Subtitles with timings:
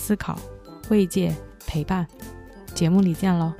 [0.00, 0.36] 思考、
[0.88, 1.30] 慰藉、
[1.66, 2.08] 陪伴。
[2.74, 3.52] 节目里见喽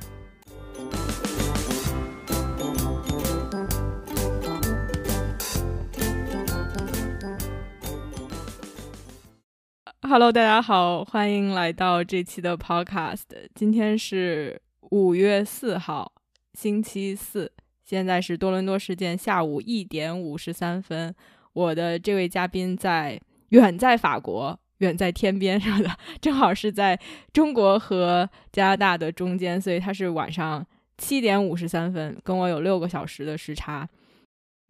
[10.01, 13.21] ！Hello，大家好，欢迎来到这期的 Podcast。
[13.53, 16.11] 今天是五月四号，
[16.55, 17.51] 星期四，
[17.85, 21.13] 现在是多伦多时间下午一点五十三分。
[21.53, 24.59] 我的这位嘉宾在远在法国。
[24.81, 26.99] 远在天边什么的，正好是在
[27.33, 30.65] 中国和加拿大的中间，所以他是晚上
[30.97, 33.87] 七点五十三分，跟我有六个小时的时差。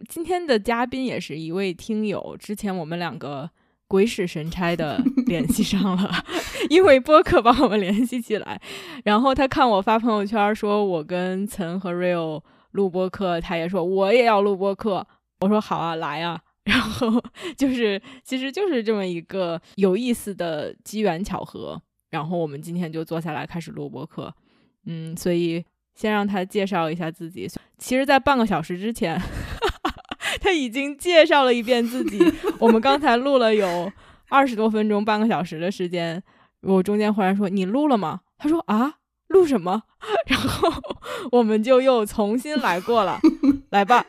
[0.08, 3.50] 今天的嘉宾也是一位听友，之前我们两个
[3.88, 6.12] 鬼使神差的 联系上了，
[6.70, 8.59] 因为播客把我们联系起来。
[9.04, 15.06] 然后他看我发朋友圈说我跟岑和 Real 录播客，他也说我也要录播客。
[15.42, 16.42] 我说好啊，来啊。
[16.64, 17.22] 然后
[17.58, 21.81] 就是，其实就是这么一个有意思的机缘巧合。
[22.09, 24.34] 然后我们今天就坐下来开始录播课，
[24.86, 25.64] 嗯，所以
[25.95, 27.48] 先让他介绍一下自己。
[27.78, 29.17] 其实，在半个小时之前，
[30.42, 32.20] 他已经介绍了一遍自己。
[32.59, 33.89] 我们刚才录了有
[34.30, 36.22] 二十多分钟，半个小时的时间。
[36.62, 38.95] 我中间忽然说：“你录了吗？”他说：“啊，
[39.30, 39.84] 录什么？”
[40.28, 40.70] 然后
[41.32, 43.20] 我们就又重新来过了。
[43.70, 44.06] 来吧，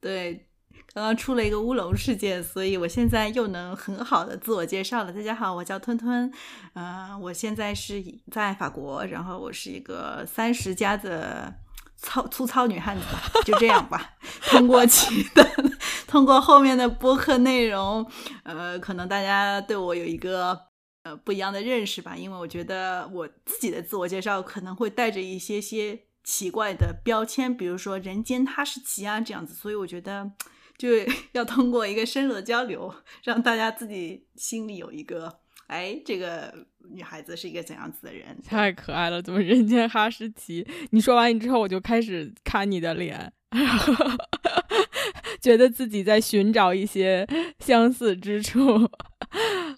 [0.00, 0.46] 对。
[0.92, 5.12] 刚刚出了一个乌龙事件，所以我现在又能很好的自我介绍了。
[5.12, 6.30] 大家好，我叫吞吞，
[6.74, 8.02] 嗯，我现在是
[8.32, 11.54] 在法国，然后我是一个三十加的
[11.96, 14.16] 糙粗糙女汉子吧，就这样吧。
[14.46, 15.48] 通过其的，
[16.08, 18.04] 通过后面的播客内容，
[18.42, 20.58] 呃，可能大家对我有一个
[21.04, 30.32] 呃不一样的认识吧，因为我觉得我自己的自我介绍可能会带着一些些奇怪的标签，比如说人间哈士奇啊这样子，所以我觉得。
[30.80, 30.88] 就
[31.32, 32.90] 要通过一个深入的交流，
[33.22, 35.30] 让大家自己心里有一个，
[35.66, 36.54] 哎，这个
[36.90, 38.40] 女孩子是一个怎样子的人？
[38.42, 40.66] 太可爱了，怎么人间哈士奇？
[40.92, 43.30] 你说完你之后，我就开始看你的脸，
[45.38, 47.26] 觉得自己在寻找一些
[47.58, 48.88] 相似之处。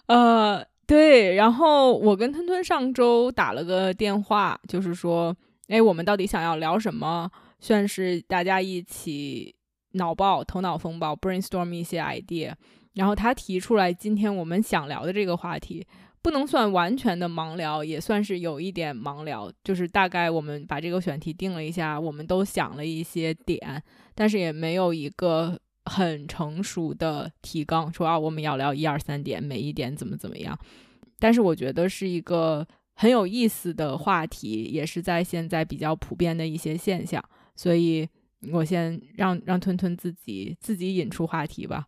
[0.05, 5.35] 呃，对，然后我跟吞吞上周打了个电话，就是说，
[5.67, 7.29] 哎，我们到底想要聊什么？
[7.59, 9.53] 算是大家一起。
[9.93, 12.53] 脑爆，头脑风暴，brainstorm 一些 idea，
[12.93, 15.85] 然后他提出来今天我们想聊的这个话题，
[16.21, 23.81] 不能算完全的盲聊，也算是有一点盲聊，就是大概我们把这个选题定了一下，我们都想了一些点，
[24.15, 30.57] 但是也没有一个很成熟的提纲，说啊我们要聊一二三点，每一点怎么怎么样，
[31.19, 32.65] 但是我觉得是一个
[32.95, 37.23] 很有意思的话题，也是在现在比较普遍的一些现象，
[37.55, 38.07] 所以。
[38.51, 41.87] 我先让让吞吞自己自己引出话题吧。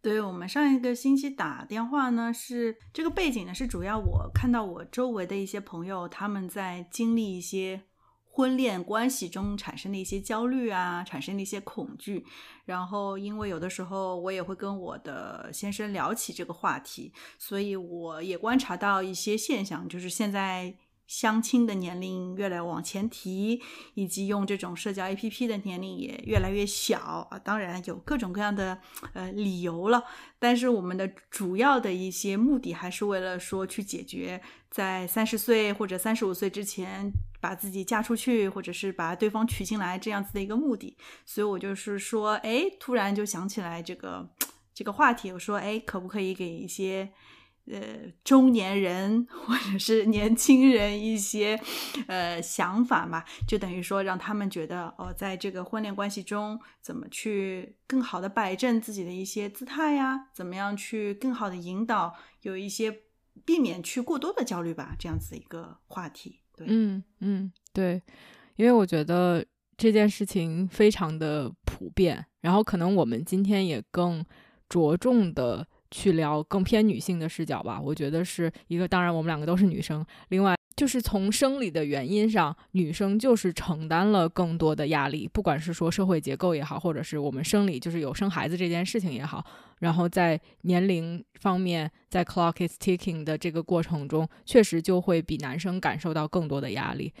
[0.00, 7.82] 对我们上一个星期打电话呢，是这个背景呢，是主要我看到我周围的一些朋友他们在经历一些
[8.24, 12.24] 婚恋关系中产生的一些焦虑啊，产生的一些恐惧。
[12.64, 20.74] 然后因为有的时候我也会跟我的先生聊起这个话题，所以我也观察到一些现象，就是现在。
[21.06, 23.60] 相亲的年龄越来往前提，
[23.94, 27.38] 以及用这种社交 APP 的年龄也越来越小啊。
[27.38, 28.78] 当然有各种各样的
[29.12, 30.04] 呃理由了，
[30.38, 34.40] 但是我们的主要的一些目的还是为了说去解决
[34.70, 40.96] 在三十岁或者三十五岁之前把自己嫁出去，或者是把对方娶进来这样子的一个目的。
[41.26, 44.30] 所以我就是说，哎，突然就想起来这个
[44.72, 47.12] 这个话题，我说，哎，可不可以给一些。
[47.70, 51.58] 呃，中年人或者是年轻人一些
[52.08, 60.28] 呃想法嘛，就等于说让他们觉得哦，在这个婚恋关系中，怎么去更好的摆正自己的一些姿态呀？
[60.34, 63.02] 怎么样去更好的引导，有一些
[63.44, 64.96] 避免去过多的焦虑吧？
[64.98, 66.40] 这样子一个话题。
[66.56, 68.02] 对，嗯嗯，对，
[68.56, 74.26] 因为我觉得这件事情非常的普遍，然后可能我们今天也更
[74.68, 75.68] 着重的。
[75.92, 78.88] 去聊更偏女性的视角吧，我觉得是一个。
[78.88, 80.04] 当然，我们两个都是女生。
[80.30, 89.44] 另外，就是从生理的原因上，女生就是承担了更多的压力，不管是说社会结构也好，或者是我们生理就是有生孩子这件事情也好，
[89.80, 97.12] 然后在年龄方面，在 clock is ticking 的这个过程中，确实就会比男生感受到更多的压力。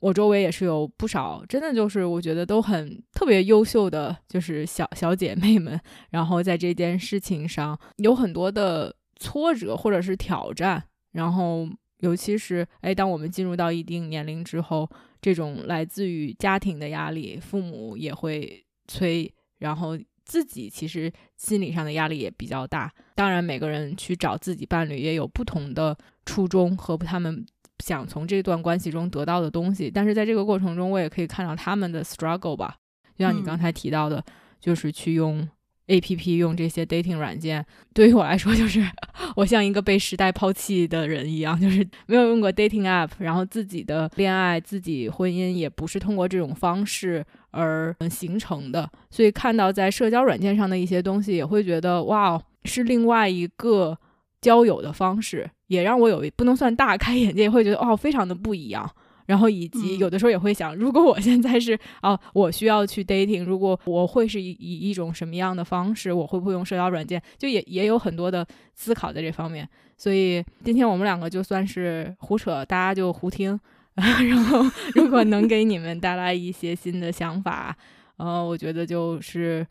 [0.00, 5.80] 我周围也是有不少，真的就是我觉得都很特别优秀的，就是小小姐妹们，
[6.10, 10.82] 然后在这件事情上有很多的挫折或者是挑战，
[11.12, 11.68] 然后。
[12.02, 14.88] 尤其是，哎，当我们进入到一定年龄之后，
[15.20, 22.90] 这种来自于家庭的压力，父母也会催，然后自己其实心理上的压力也比较大。
[23.14, 25.94] 当然，每个人去找自己伴侣也有不同的
[26.24, 27.44] 初衷和他们
[27.80, 29.90] 想从这段关系中得到的东西。
[29.90, 32.76] 但是在这个过程中，我也可以看到他们的 struggle 吧，
[33.16, 34.24] 就像你刚才提到的，
[34.60, 35.48] 就是去用。
[35.86, 38.80] A P P 用这些 dating 软件，对于我来说，就是
[39.34, 53.98] 我像一个被时代抛弃的人一样，就是 没有用过 dating app，然后自己的恋爱、自己婚姻也不是通过这种方式而形成的，所以看到在社交软件上的一些东西，也会觉得哇，是另外一个
[54.40, 58.90] 交友的方式，也让我有不能算大开眼界，也会觉得哦，非常的不一样。
[59.26, 67.22] 然后以及有的时候也会想，如果我现在是啊，我需要去 dating，如果我会是以以一种什么样的方式，我会不会用社交软件？
[67.38, 68.44] 就也也有很多的
[68.74, 69.68] 思考在这方面。
[69.96, 73.58] 所以今天我们两个就算是胡扯，大家就胡听。
[73.94, 74.64] 然后
[74.94, 77.76] 如果能给你们带来一些新的想法，
[78.16, 79.64] 呃，我觉得就是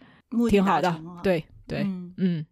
[0.49, 1.01] 挺好的。
[1.23, 1.85] 对对，
[2.17, 2.45] 嗯，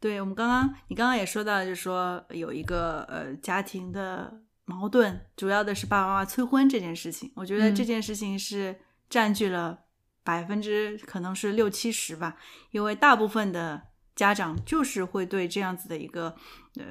[0.00, 4.42] 对我们刚刚你刚刚也说到，就是说有一个呃家庭的。
[4.66, 9.76] 矛盾主要的是爸爸妈妈催婚这件事情，我觉得这件事情是占据了
[10.22, 12.36] 百分之可能是六七十吧，
[12.70, 13.82] 因为大部分的
[14.14, 16.36] 家长就是会对这样子的一个
[16.76, 16.84] 呃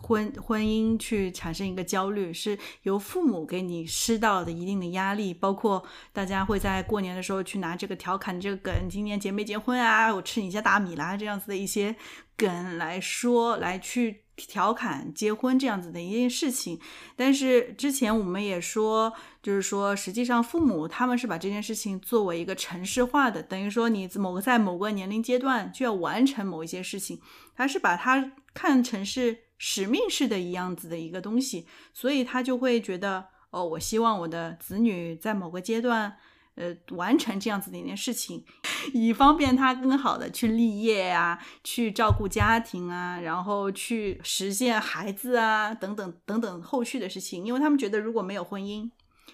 [0.00, 10.12] 婚婚姻去产生一个焦虑，是由父母给你施到的一定的压力，包括大家会在过年的时候去拿这个调侃这个梗，今年结没结婚啊？
[10.14, 11.94] 我吃你家大米啦，这样子的一些
[12.36, 14.24] 梗来说来去。
[14.48, 16.80] 调侃结婚这样子的一件事情，
[17.14, 19.12] 但是之前我们也说，
[19.42, 27.20] 就是说，实际上父母他们是把这件事情作为一个程式化的，等于说你某个在某个年龄阶段就要完成某一些事情，
[27.54, 36.16] 他是把它看成是使命式的一样子的一个东西，所以他就会觉得，哦，我希望我的子女在某个阶段。
[36.56, 38.44] 呃，完成这样子的一件事情，
[38.92, 47.46] 以方便他更好的去立业啊，去照顾家庭啊，然后去实现孩子啊，等等等等后续的事情。
[47.46, 48.90] 因为他们觉得如果没有婚姻，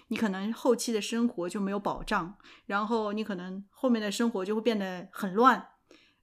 [0.09, 2.35] 你可能后期的生活就没有保障，
[2.67, 5.67] 然后你可能后面的生活就会变得很乱，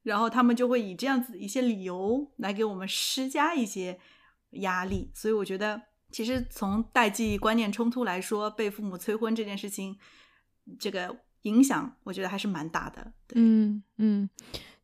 [0.05, 3.99] 然后他们就会以这样子一些理由来给我们施加一些
[4.51, 5.11] 压力。
[5.12, 9.99] 所以我觉得，其实从代际观念冲突来说，被父母催婚这件事情。
[10.79, 13.12] 这个影响，我觉得还是蛮大的。
[13.35, 14.27] 嗯嗯，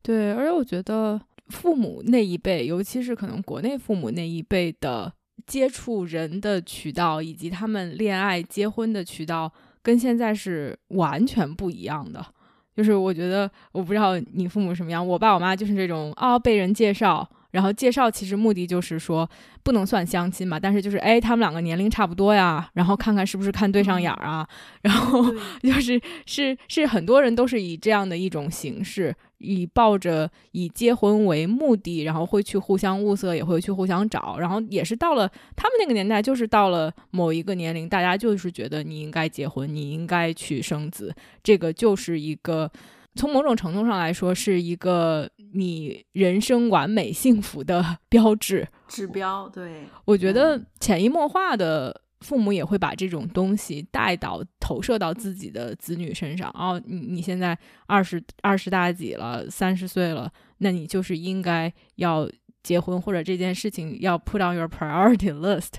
[0.03, 1.19] 对，而且我觉得
[1.49, 5.11] 父母那一辈，尤其是可能国内父母那一辈的
[5.47, 9.51] 接触人的渠道，以及他们恋爱、结婚的渠道，
[9.81, 12.35] 跟现在是完全不一样的。
[12.77, 17.29] 就是我觉得，我不知道你父母什么样，我爸我妈就是这种啊，被人介绍。
[17.51, 19.29] 然后介绍其实目的就是说
[19.65, 24.47] 不能算相亲嘛，但是就是哎他们两个年龄差不多呀，然后看看是不是看对上眼儿啊，
[24.83, 25.25] 然后
[25.61, 42.71] 就是是是很多人都是以这样的一种形式，以抱着以结婚为目的，然后会去互相物色，也会去互相找，然后也是到了他们那个年代，就是到了某一个年龄，大家就是觉得你应该结婚，你应该去生子，这个就是一个。
[43.17, 49.49] 从某种程度上来说，是一个你人生完美幸福的 标志指标。
[49.49, 56.51] 对，我觉得潜移默化的父母也会把这种东西带到投射到自己的子女身上。
[56.55, 62.31] 哦，你你现在二十二十大几了，三十岁了，那你就是应该要
[62.63, 65.75] 结婚，或者这件事情要 put on your priority list。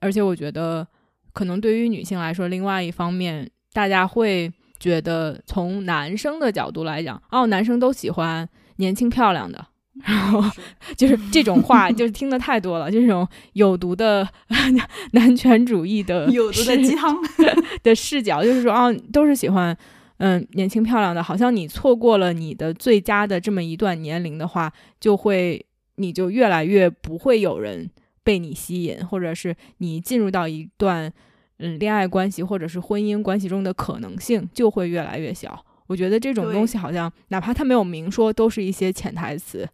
[0.00, 0.86] 而且我觉得，
[1.32, 4.52] 可能对于女性来说，另外一方面，大家会。
[4.80, 9.66] 觉得从男生的角度来讲，哦，男生都喜欢年轻漂亮的，
[10.04, 10.42] 然后
[10.96, 14.28] 就是这种话，就是 听的太多了，这种有毒的
[15.12, 17.16] 男权主义的有毒的鸡汤
[17.82, 19.76] 的视角，就是说，啊，都是喜欢
[20.18, 25.64] 嗯年轻漂亮的，好像你错过了你的最佳的这么一段年龄的话，就会
[25.96, 27.90] 你就越来越不会有人
[28.22, 31.12] 被你吸引，或者是你进入到一段。
[31.60, 35.60] 嗯，恋爱关系或者是婚姻关系中的可能性就会越来越小。
[35.88, 39.68] 我觉得这种东西好像哪怕他没有明说，都是一些潜台词，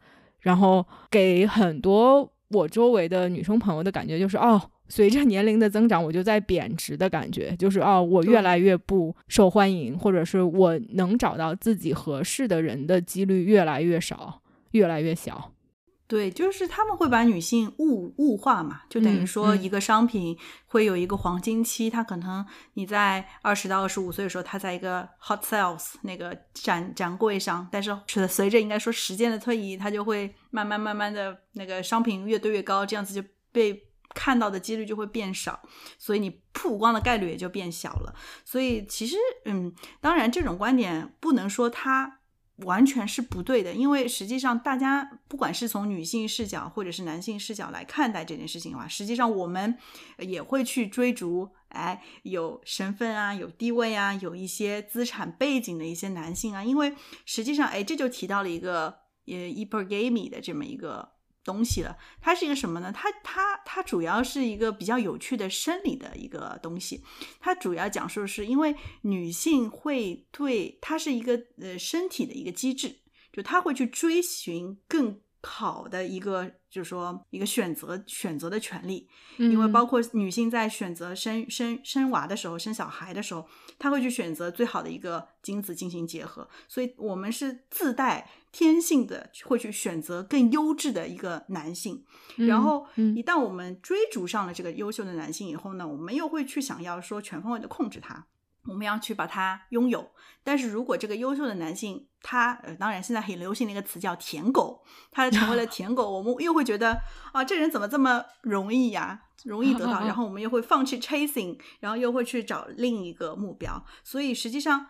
[0.44, 15.50] 然后给很多我周围的女生朋友的感觉就是，哦，随着年龄的增长，我就在贬值的感觉，就是哦，我越来越不受欢迎，或者是我能找到自己合适的人的几率越来越少，越来越小。
[16.06, 22.44] 对，就是他们会把女性物物化嘛，就等于说一个商品会有一个黄金期，它可能
[22.74, 27.96] 你在二十到二十五岁的时候，它在一个 hot sales 那个展展柜上，但是
[28.28, 33.74] 随着应该说时间的推移，它就会慢慢慢慢的那个商品越堆越高，这样子就被
[34.14, 35.58] 看到的几率就会变少，
[35.98, 38.14] 所以你曝光的概率也就变小了。
[38.44, 42.20] 所以其实，嗯，当然这种观点不能说它。
[42.58, 49.76] 完全是不对的，因为实际上大家不管是从女性视角或者是男性视角来看待这件事情的话，实际上我们
[50.18, 56.94] 也会去追逐，哎，有身份啊，有地位啊，有一些资产背景的一些男性啊，因为
[57.24, 58.86] 实际上，哎，这就提到了一个
[59.26, 61.13] 呃 hypergamy 的这么一个。
[61.44, 62.90] 东西了，它是一个什么呢？
[62.92, 67.04] 它它它主要是一个比较有趣的生理的一个东西。
[67.38, 72.96] 它主要讲述的是，因为女性会对它是一个呃身体的一个机制，
[73.32, 79.08] 就她会去追寻更好的一个，就是说一个选择选择的权利。
[79.36, 83.46] 因为包括女性在选择生生生娃的时候，生小孩的时候，
[83.78, 86.48] 她会去选择最好的一个精子进行结合。
[86.66, 88.28] 所以我们是自带。
[88.54, 92.04] 天性的会去选择更优质的一个男性，
[92.36, 98.24] 然后一旦我们追逐上了这个优秀的男性以后呢，我们又会去想要说全方位的控制他，
[98.66, 100.10] 我们要去把它拥有。
[100.42, 107.00] 但是如果这个优秀的男性他，呃，当然现在很流行的一个词叫舔狗，他成为了舔狗，我们又会觉得
[107.32, 113.84] 啊，这人怎么这么容易呀，容易得到， 然后我们又会放弃 chasing，然后又会去找另一个目标。
[114.02, 114.88] 所以实际上。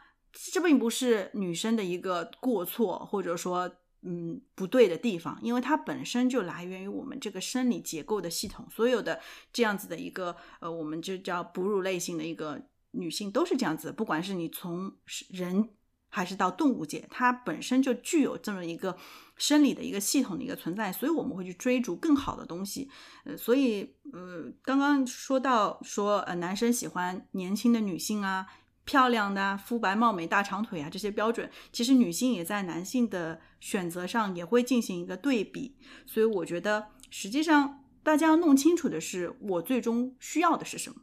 [0.52, 3.71] 这并不是女生的一个过错，或者说，
[4.02, 8.66] 嗯，不对的地方，因为它本身就来源于我们这个生理结构的系统。
[8.69, 9.21] 所有的
[9.52, 12.61] 这样子的一个，呃，我们就叫哺乳类型的一个
[12.95, 13.93] 女性都是这样子。
[13.93, 14.93] 不管是你从
[15.29, 15.69] 人
[16.09, 18.97] 还是到动物界，它本身就具有这么一个
[19.37, 22.91] 生理的一个系统的一个存在，所以我们会去追逐更好的东西。
[23.25, 28.47] 呃，所以，呃，刚刚说到说，呃，男生喜欢年轻的女性啊。
[28.87, 35.75] 漂亮的啊肤白貌美、大长腿啊，这些标准，其实女性也在男性的选择上也会进行一个对比。
[36.05, 40.97] 所以我觉得，实际上大家要弄清楚的是，我最终需要的是什么，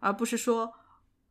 [0.00, 0.74] 而不是说，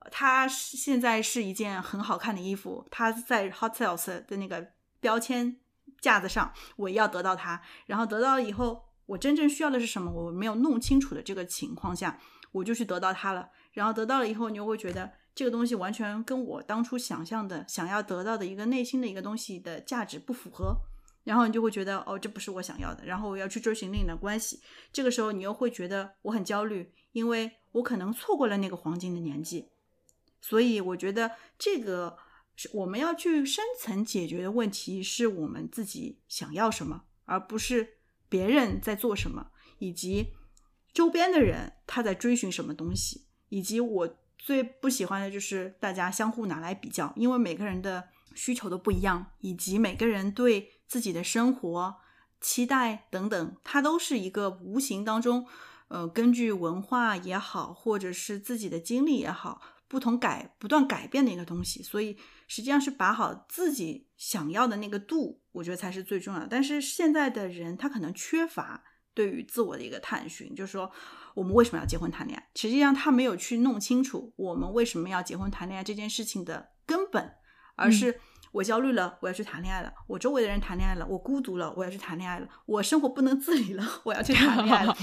[0.10, 4.66] 它现在是一件很好看的衣服，它在 Hot Sales 的那个
[5.00, 5.58] 标签
[6.00, 12.20] 架子上，我要得到它，然后得到了以后，我真正需要的是什么，我没有弄清楚的这个情况下，
[12.52, 15.12] 我就去得到它了，然后得到了以后，你又会觉得。
[15.34, 20.76] 这个东西完全跟我当初想象的、想要得到的一个内心的一个东西的价值不符合，
[21.24, 24.60] 然后你就会觉得哦，这不是我想要的，然后我要去追寻另一段关系。
[24.92, 29.71] 这个时候你又会觉得我很焦虑，因为我可能错过了那个黄金的年纪。
[30.42, 32.18] 所以我觉得这个
[32.56, 40.34] 是我们要去深层解决的问题，是我们自己想要什么，而不是别人在做什么，以及
[40.94, 44.18] 周边的人他在追寻什么东西，以及我。
[44.44, 51.98] 最不喜欢的就是大家相互拿来比较，因为每个人的需求都不一样，以及每个人对自己的生活
[52.40, 55.46] 期待等等，它都是一个无形当中，
[55.90, 61.84] 呃，根据文化也好，或者是自己的经历也好，不同改不断改变的一个东西。
[61.84, 62.18] 所以
[62.48, 66.48] 实际上是把好自己想要的那个度，我觉得才是最重要的。
[66.50, 68.84] 但是现在的人他可能缺乏
[69.14, 70.92] 对于自我的一个探寻，就是说。
[71.34, 72.50] 我们为什么要结婚谈恋爱？
[72.56, 77.36] 实际上他没有去弄清楚我们为什么要结婚谈恋爱这件事情的根本，
[77.78, 78.20] 而是
[78.52, 84.96] 我焦虑了，我要去谈恋爱了；我周围的人谈恋爱了，我孤独了，我要去谈恋爱了；我生活不能自理了，我要去谈恋爱了。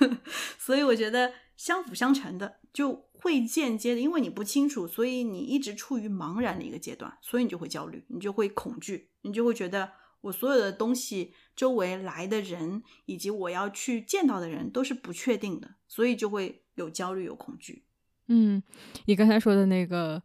[0.58, 9.92] 所以我觉得相辅相成的，就会间接的，因为你不清楚，所以你一直处于茫然的一个阶段，所以你就会焦虑，你就会恐惧，你就会觉得。
[10.22, 17.84] 我所有的东西，周围来的人，以及我要去见到的人，都是不确定的，所以就会有焦虑、有恐惧。
[18.26, 18.60] 嗯，
[19.04, 20.20] 你刚才说的那个，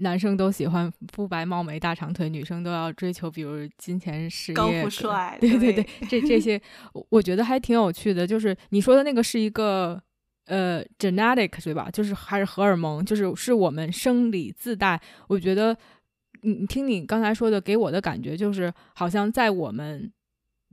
[0.00, 5.36] 男生都喜欢肤白貌美、大长腿，女生都要追求，比如金钱、事业、高富帅。
[5.40, 6.60] 对对对，这这些，
[7.08, 8.26] 我觉得还挺有趣的。
[8.26, 10.00] 就是你说的那个是一个
[10.46, 11.90] 呃，genetic 对吧？
[11.90, 15.00] 就是还是荷尔蒙，就是是我们生理自带。
[15.28, 15.76] 我觉得。
[16.42, 20.08] 你你听你刚才说的，给我的感觉就是，好像在我们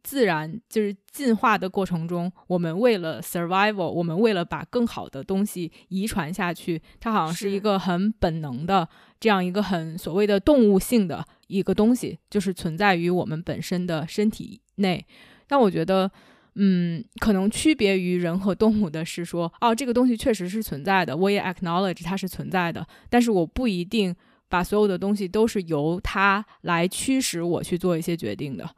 [0.06, 8.88] 自然就是进化的过程中，我们为了 survival，我们为了把更好的东西遗传下去，它好像是一个很本能的
[9.20, 15.04] 这样一个很所谓的动物性的一个东西，就是存在于我们本身的身体内。
[15.48, 16.12] 但我觉得，
[16.54, 24.16] 嗯，可能区别于人和动物的是说，哦，这个东西确实是存在的，我也 acknowledge 它是存在的，但是我不一定
[24.48, 28.70] 把所有的东西都是由它来驱使我去做一些决定的。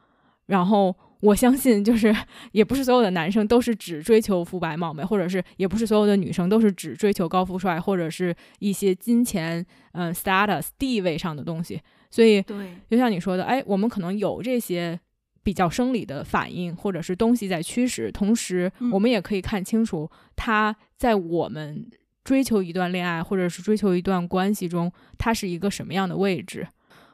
[0.48, 2.16] 然后我相信，就是
[2.52, 11.82] 也不是所有的男生都是只追求肤白貌美，或者是也不是所有的女生都是只追求高富帅，或者是一些金钱、嗯 status 地位上的东西。
[12.10, 15.00] 所以，对，就像你说的，哎，我们可能有这些。
[15.44, 21.90] 比较生理的反应，或者是东西在驱使，同时我们也可以看清楚，他在我们
[22.26, 26.68] 追求一段恋爱，或者是追求一段关系中，他是一个什么样的位置。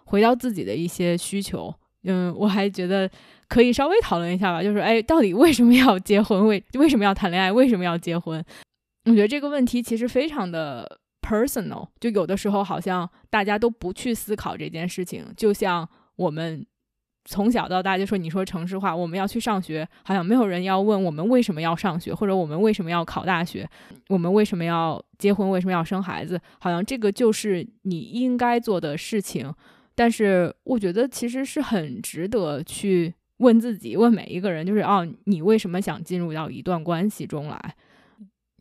[0.05, 1.71] 回到自己的一些需求，
[2.03, 3.09] 嗯，我还觉得
[3.47, 6.45] 可以稍微讨论一下吧，就是哎，到底为什么要结婚？
[6.47, 7.51] 为为什么要谈恋爱？
[7.51, 8.43] 为什么要结婚？
[9.05, 16.65] 我觉得这个问题其实非常的 personal，就有的时候好像大家都不去思考这件事情，就像我们。
[17.25, 23.65] 从小到大就说你说城市化，我们要去上学，好像没有人要问我们为什么要上学，或者我们为什么要考大学，
[24.09, 29.49] 我们为什么要结婚，为什么要生孩子，好像这个就是你应该做的事情。
[29.95, 37.75] 但是我觉得其实是很值得去问自己，问每一个人，就是哦，你为什么想进入到一段关系中来？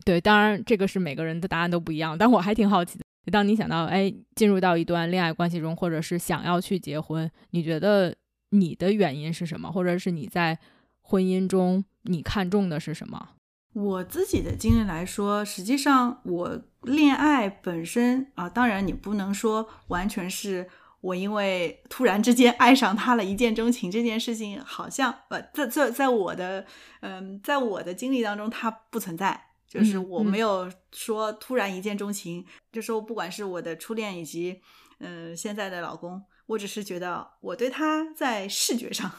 [0.05, 3.05] 对，当然这个是每个人的答案都不一样，但我还挺好奇的。
[3.31, 8.15] 当你想到哎，进入到一段恋爱关系中，或者是想要去结婚，你觉得？
[8.55, 9.73] 你的原因是什么？
[9.73, 10.59] 或者是你在
[11.01, 13.31] 婚姻中你看重的是什么？
[13.73, 20.69] 我自己的经历来说，实际上我恋爱本身啊，当然你不能说完全是
[21.03, 26.65] 我因为突然之间爱上他了，一见钟情这件事情，好像呃，在在在我的
[27.03, 34.63] 嗯，在我的经历当中，它不存在，就是我没有说突然一见钟情，就说不管是我的初恋以及
[35.01, 36.23] 嗯现在的老公。
[36.47, 39.11] 我只是觉得我对他在视觉上、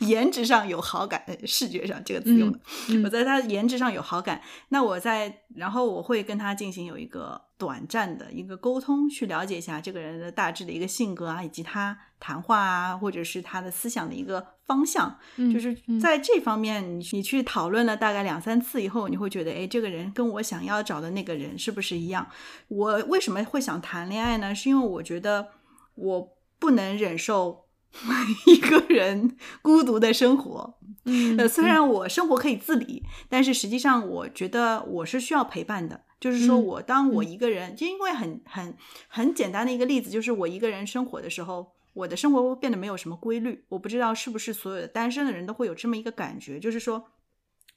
[0.06, 1.22] 颜值上有好感。
[1.44, 2.58] 视觉上这个词用的，
[3.04, 4.40] 我在他颜值上有好感。
[4.68, 15.18] 那我在，然后我会跟他进行有一个短暂的一个沟通，去了解一下这个人的大致的一个性格啊，以及他谈话啊，或者是他的思想的一个方向。
[15.52, 22.26] 就是在这方面，你你去讨论了大概两三次以后，你会觉得，哎，这个人跟我想要找的那个人是不是一样？
[22.68, 24.54] 我为什么会想谈恋爱呢？
[24.54, 25.48] 是因为我觉得。
[25.96, 27.65] 我不能忍受
[28.46, 30.78] 一个人孤独的生活。
[31.04, 36.02] 嗯，呃，虽然我生活可以自理，但是实际上我觉得我是需要陪伴的。
[36.18, 38.76] 就是说我当我一个人，就因为很很
[39.08, 43.64] 很简单的一个例子，就是我一个人生活的时候，我的生活会变得没有什么规律。
[43.68, 47.04] 我不知道是不是所有的单身的人都会有这么一个感觉，就是说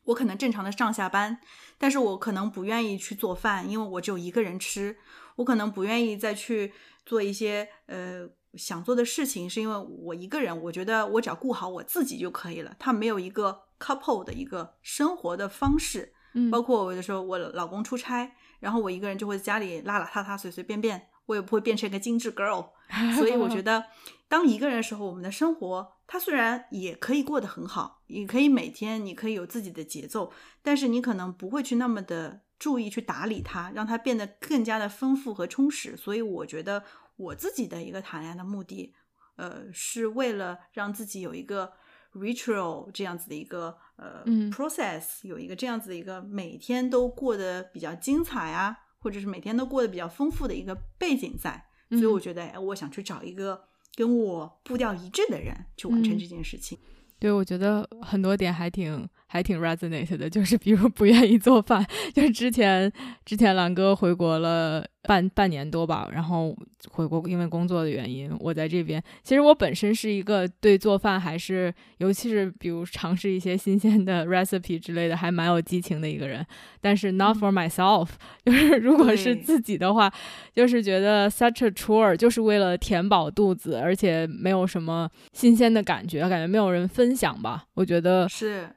[0.06, 1.40] 我可能正常的上下班，
[1.78, 4.98] 但是我可能不愿意去做饭，因为我只有一个人吃。
[5.36, 6.74] 我可能不愿意再去。
[7.06, 12.76] 做一些呃想做的事情，是因为我一个人，我觉得我只要顾好我自己就可以了。
[12.80, 22.70] 他没有一个 couple 的一个生活的方式，嗯，包括我的时候，我老公出差，然后我一个人就会在家里邋邋遢遢、随随便便，我也不会变成一个精致 girl。
[23.16, 23.86] 所以我觉得，
[24.28, 30.32] 当一个人的时候，我们的生活，它虽然也可以过得很好，也可以每天你可以有自己的节奏，
[30.64, 32.42] 但是你可能不会去那么的。
[32.60, 35.96] 注意去打理它，让它变得更加的丰富和充实。
[35.96, 36.84] 所以我觉得
[37.20, 38.94] 我自己的一个谈恋爱的目的，
[39.36, 41.70] 呃，是为了让自己有一个
[42.14, 51.66] ritual 这样子的一个呃 process，有一个这样子的一个每天都过得比较精彩啊，或者是每天都过得比较丰富的一个背景在。
[51.90, 56.80] 所以我觉得，哎，我想去找一个跟我步调一致的人去完成这件事情。
[57.20, 59.08] 对，我觉得很多点还挺。
[59.32, 62.92] 还挺 resonate 的，就是比如不愿意做饭， 就是之前
[63.24, 66.56] 之前蓝哥回国了半半年多吧，然后
[66.92, 69.02] 回国因为工作的原因，我在这边。
[69.24, 76.46] 其实我本身是一个对做饭还是，尤其是比如尝试一些新鲜的 recipe 之类的，还蛮有激情的一个人。
[76.82, 78.10] 但是 not for myself，
[78.44, 80.12] 就是如果是自己的话，
[80.54, 87.66] 就是觉得 such a chore，就是为了填饱肚子，而且没有什么新鲜的感觉，感觉没有人分享吧。
[87.76, 88.70] 我觉得是。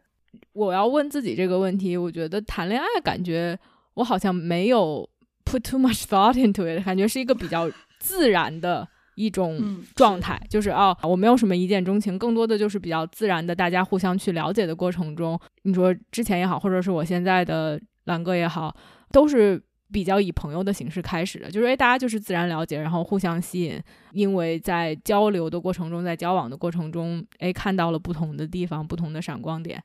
[0.54, 3.58] 我要问自己这个问题，我觉得谈恋爱感觉
[3.94, 5.06] 我好像没有
[5.44, 18.74] put too much thought into it，感觉是一个比较自然的一种状态，就是哦，我没有什么一见钟情，更多的就是比较自然的，大家互相去了解的过程中，你说之前也好，或者是我现在的蓝哥也好，
[19.10, 19.62] 都是。
[19.92, 23.78] 比较以朋友的形式开始的，就是哎，大家就是自然了解，然后互相吸引，
[24.12, 29.78] 因为在交流的过程中，在交往的过程中，哎，看到了不同的地方，不同的闪光点。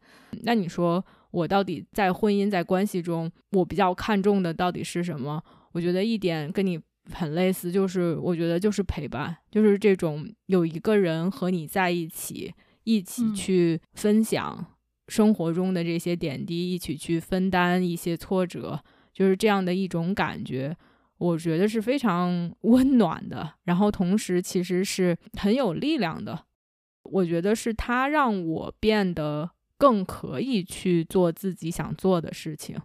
[0.44, 1.06] 那你说
[1.38, 5.44] 我到底在婚姻在关系中，我比较看重的到底是什么？
[5.74, 6.80] 我觉得一点跟你
[7.14, 12.52] 很类似，就是我觉得就是陪伴，就是这种有一个人和你在一起，
[12.86, 14.66] 一起去分享
[15.10, 20.76] 生活中的这些点滴，一起去分担一些挫折，就是这样的一种感觉，
[21.20, 23.54] 我觉得是非常 温暖的。
[23.66, 26.46] 然后同时其实是很有力量的。
[27.04, 32.76] 我觉得是他让我变得更可以去做自己想做的事情。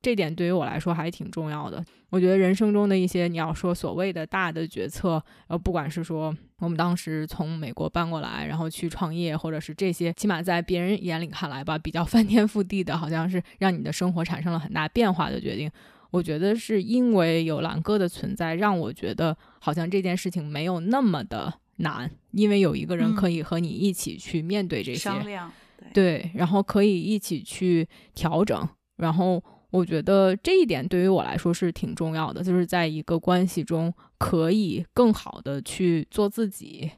[0.00, 1.84] 这点对于我来说还挺重要的。
[2.10, 15.68] 我觉得人生中的一些你要说所谓的大的决策，呃，不管是说我们当时从美国搬过来，然后去创业，或者是这些，起码在别人眼里看来吧，比较 翻天覆地的，好像是让你的生活产生了很大变化的决定。
[16.10, 25.52] 我觉得是因为有兰哥的存在，让我觉得好像这件事情没有那么的难，因为有一个人可以和你一起去面对这些，商量，
[25.92, 29.42] 对，然后可以一起去调整，然后。
[29.70, 36.90] 我觉得这一点对于我来说是挺重要的，就是在一个关系中可以更好的去做自己，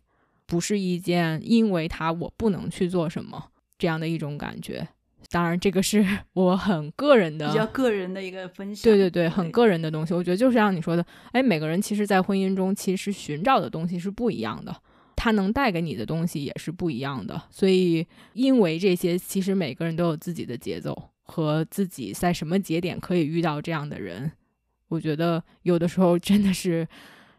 [0.46, 4.86] 不是一件因为他我不能去做什么这样的一种感觉。
[5.30, 8.84] 当然，这个是 我很个人的、比较个人的一个分享。
[8.84, 10.14] 对对对，很个人的东西。
[10.14, 14.72] 我觉得就是像你说的，哎，每个人其实，在婚姻中其实寻找的东西是不一样的，
[15.20, 17.42] 他能带给你的东西也是不一样的。
[17.50, 21.10] 所以，因为这些，其实每个人都有自己的节奏。
[21.32, 24.32] 和自己在什么节点可以遇到这样的人，
[24.88, 26.84] 我觉得有的时候真的是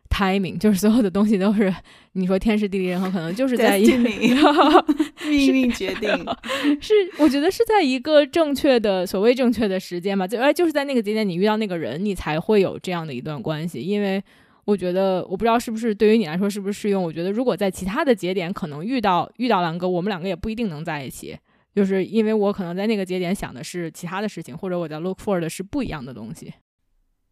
[0.10, 1.76] timing， 就是所有的东西都是
[2.14, 6.10] 你说天时地利人和，可能就是在一命运 决定，
[6.80, 13.82] 是我觉得是在一个正确的所谓正确的时间嘛，就哎就是在那个节点你遇到那个人，你才会有这样的一段关系。
[13.82, 14.24] 因为
[14.72, 21.38] 我觉得我不知道是不是对于你来说是不是适用，我觉得如果在其他的节点可能遇到遇到狼哥，我们两个也不一定能在一起。
[21.74, 26.54] 就是因为我可能在那个节点想的是其他的事情，或者我在 look for 的是不一样的东西。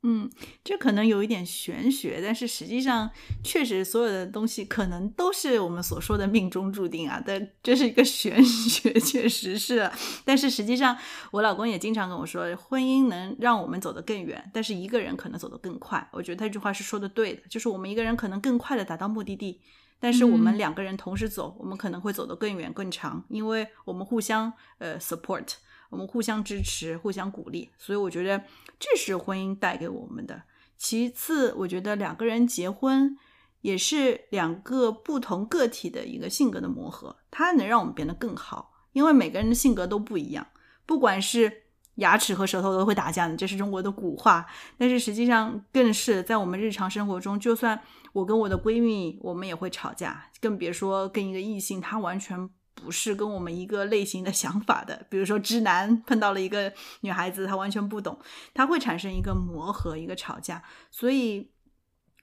[0.03, 0.29] 嗯，
[0.63, 3.11] 这可能有一点玄学，但是实际上
[3.43, 7.21] 确实所有的东西可能都是我们所说的命中注定啊。
[7.25, 9.91] 但这是一个玄 学，确实是。
[10.23, 10.97] 但是实际上，
[11.31, 16.07] 我老公也经常跟我说，婚姻能让我们走得更远，但是一个人可能走得更快。
[16.13, 19.59] 我觉得他这句话是说的对的，就是我们一个人可能更快的达到目的地。
[19.99, 25.55] 但是我们两个人同时走，我们可能会走得更远更长，因为我们互相呃 support，
[25.89, 28.41] 我们互相支持，互相鼓励，所以我觉得
[28.79, 30.43] 这是婚姻带给我们的。
[30.77, 33.17] 其次，我觉得两个人结婚
[33.61, 40.47] 也是两个不同个体的一个性格的磨合，它能让我们变得更好，因为每个人的性格都不一样，
[40.85, 41.63] 不管是。
[41.95, 44.45] 牙齿和舌头都会打架的，这是中国的古话。
[44.77, 47.77] 但是实际上，更是在我们日常生活中，就算
[48.13, 52.49] 我跟我的闺蜜，我们也会吵架，更别说跟一个异性，他完全
[52.83, 55.05] 不是跟我们一个类型的想法的。
[55.09, 58.19] 比如说，直男碰到了一个女孩子，他完全不懂，
[58.53, 60.63] 他会产生一个磨合，一个吵架。
[60.91, 61.51] 所以，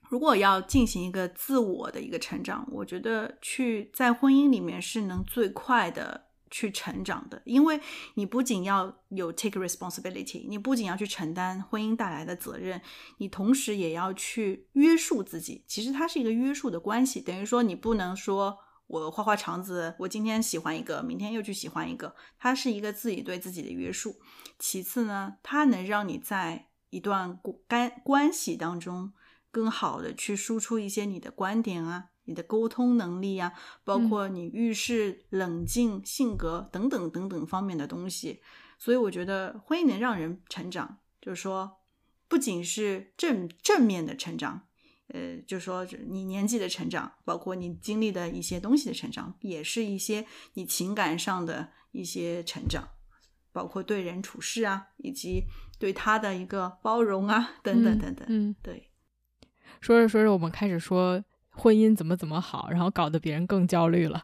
[0.09, 6.25] 如果要进行一个自我的一个成长，我觉得去在婚姻里面是能最快的。
[6.49, 7.77] 去成长的，因为
[8.13, 12.81] 你不仅要有 take responsibility，你不仅要去承担婚姻带来的责任，
[13.17, 15.65] 你同时也要去约束自己。
[15.67, 24.19] 其实它是一个约束的关系，等于说你不能说我花花肠子，我今天喜欢一个，明天又去喜欢一个，它是一个自己对自己的约束。
[24.57, 29.13] 其次呢，它能让你在一段关关系当中
[29.51, 32.09] 更好的去输出一些你的观点啊。
[32.29, 33.53] 你的沟通能力呀，
[33.85, 38.41] 包括你遇事冷静、性格等等等等方面的东西，
[38.77, 41.77] 所以我觉得婚姻能让人成长，就是说
[42.27, 44.66] 不仅是正正面的成长，
[45.13, 52.89] 呃，就说你年纪的成长，包括你经历的一些东西的成长，也是一些你情感上的一些成长，
[53.51, 55.43] 包括对人处事啊，以及
[55.79, 58.25] 对他的一个包容啊，等等等等。
[58.29, 58.91] 嗯，对。
[59.79, 61.23] 说着说着，我们开始说。
[61.59, 64.23] 婚姻怎么怎么好，然后搞得别人更焦虑了。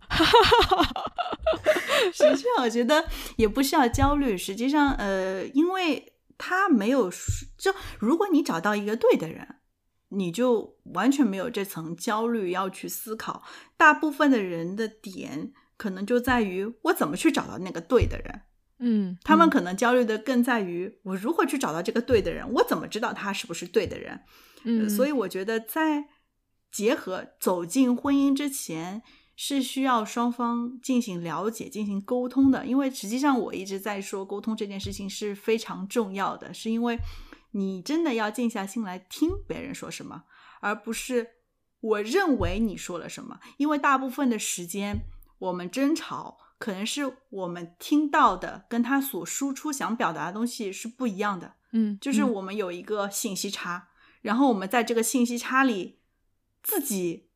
[2.14, 3.04] 实际上，我觉得
[3.38, 4.38] 也不需要焦虑。
[4.38, 7.10] 实际上，呃，因为他没有，
[7.58, 9.56] 就如果你找到一个对的人，
[10.16, 13.44] 你就完全没有这层焦虑要去思考。
[13.76, 18.42] 大部分的人的点可能就在于我怎么去找到那个对的人。
[18.80, 24.22] 嗯，他们可能焦虑的更在于我如何去找到这个对的人，我怎么知道他是不是对的人？
[24.64, 26.06] 嗯，所以我觉得在。
[26.74, 29.04] 结合走进婚姻之前
[29.36, 36.98] 是需要双方进行了解、进行沟通的，因为实际上我一直在说沟通这件事情是非常重要的，是因为
[37.54, 40.26] 你真的要静下心来听别人说什么，
[40.62, 41.28] 而不是
[41.80, 43.40] 我认为你说了什么。
[43.58, 45.08] 因为大部分的时间
[45.40, 51.56] 我们争吵，可能是我们听到的跟他所输出想表达的东西是不一样的。
[51.72, 53.88] 嗯，就是我们有一个信息差，
[54.22, 56.00] 然后我们在这个信息差里。
[56.66, 57.28] 自己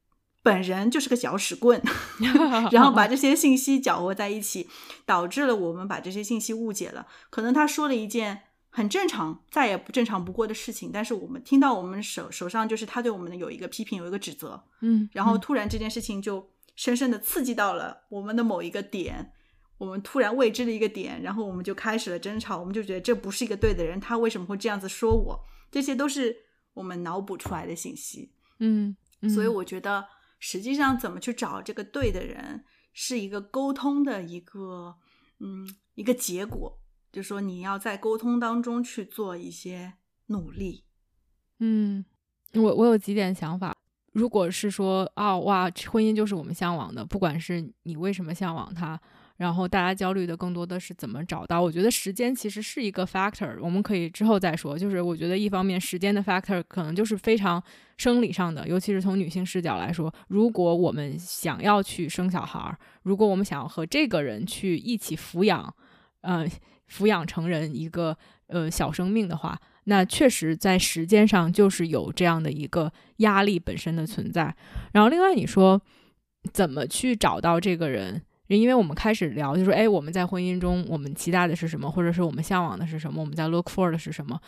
[0.41, 1.83] 本人就是个搅屎棍，
[2.71, 4.69] 然后把这些信息搅和在一起，
[5.05, 7.07] 导致了我们把这些信息误解了。
[7.29, 8.43] 可能他说了一件
[8.77, 19.33] 很正常、再也不正常不过的事情，但是我们听到我们手手上就是他对我们的有一个批评，有一个指责，嗯，然后突然这件事情就深深的刺激到了我们的某一个点，
[19.79, 25.43] 我们突然未知的一个点，然后我们就开始了争吵，我们就觉得这不是一个对的人，他为什么会这样子说我？
[25.71, 26.37] 这些都是
[26.75, 28.31] 我们脑补出来的信息。
[28.59, 28.95] 嗯，
[29.33, 30.05] 所以我觉得，
[30.37, 32.63] 实际上怎么去找这个对的人，
[32.93, 34.97] 是一个沟通的一个，
[35.39, 36.79] 嗯，一个结果。
[37.17, 39.93] 就说，你要在沟通当中去做一些
[40.27, 40.83] 努力。
[41.57, 42.05] 嗯，
[42.53, 43.75] 我我有几点想法。
[44.11, 49.01] 如果是说啊哇，婚姻就是我们向往的，不管是你为什么向往它。
[49.37, 51.59] 然后大家焦虑的更多的是怎么找到？
[51.59, 54.77] 我觉得时间其实是一个 factor，我们可以之后再说。
[54.77, 57.63] 就是我觉得一方面时间的 factor 可能就是非常
[57.97, 65.75] 生理上的，尤其是从女性视角来说，如果我们想要去生小孩儿，如果我们想要和这个人去一起抚养，
[66.21, 66.43] 呃，
[66.91, 74.55] 抚养成人一个呃小生命的话，那确实在时间上就是有这样的一个压力本身的存在。
[74.93, 75.81] 然后另外你说
[76.53, 78.21] 怎么去找到这个人？
[78.47, 84.39] 因为我们开始聊，就说，哎，我们在婚姻中，我们期待的是什么，或者是我们向往的是什么，我们在 look for 的是什么？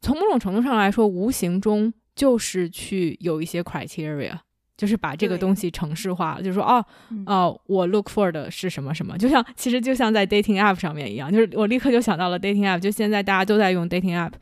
[0.00, 4.38] 从某种程度上来说，无形中就是去有一些 criteria，
[4.76, 6.84] 就是把这个东西程式化了，就是说，哦，
[7.26, 9.16] 哦，我 look for 的是什么什么？
[9.16, 14.32] 就像其实就像在 dating app 上面一样，就是我立刻就想到了 dating app，就现在大家都在用 dating app，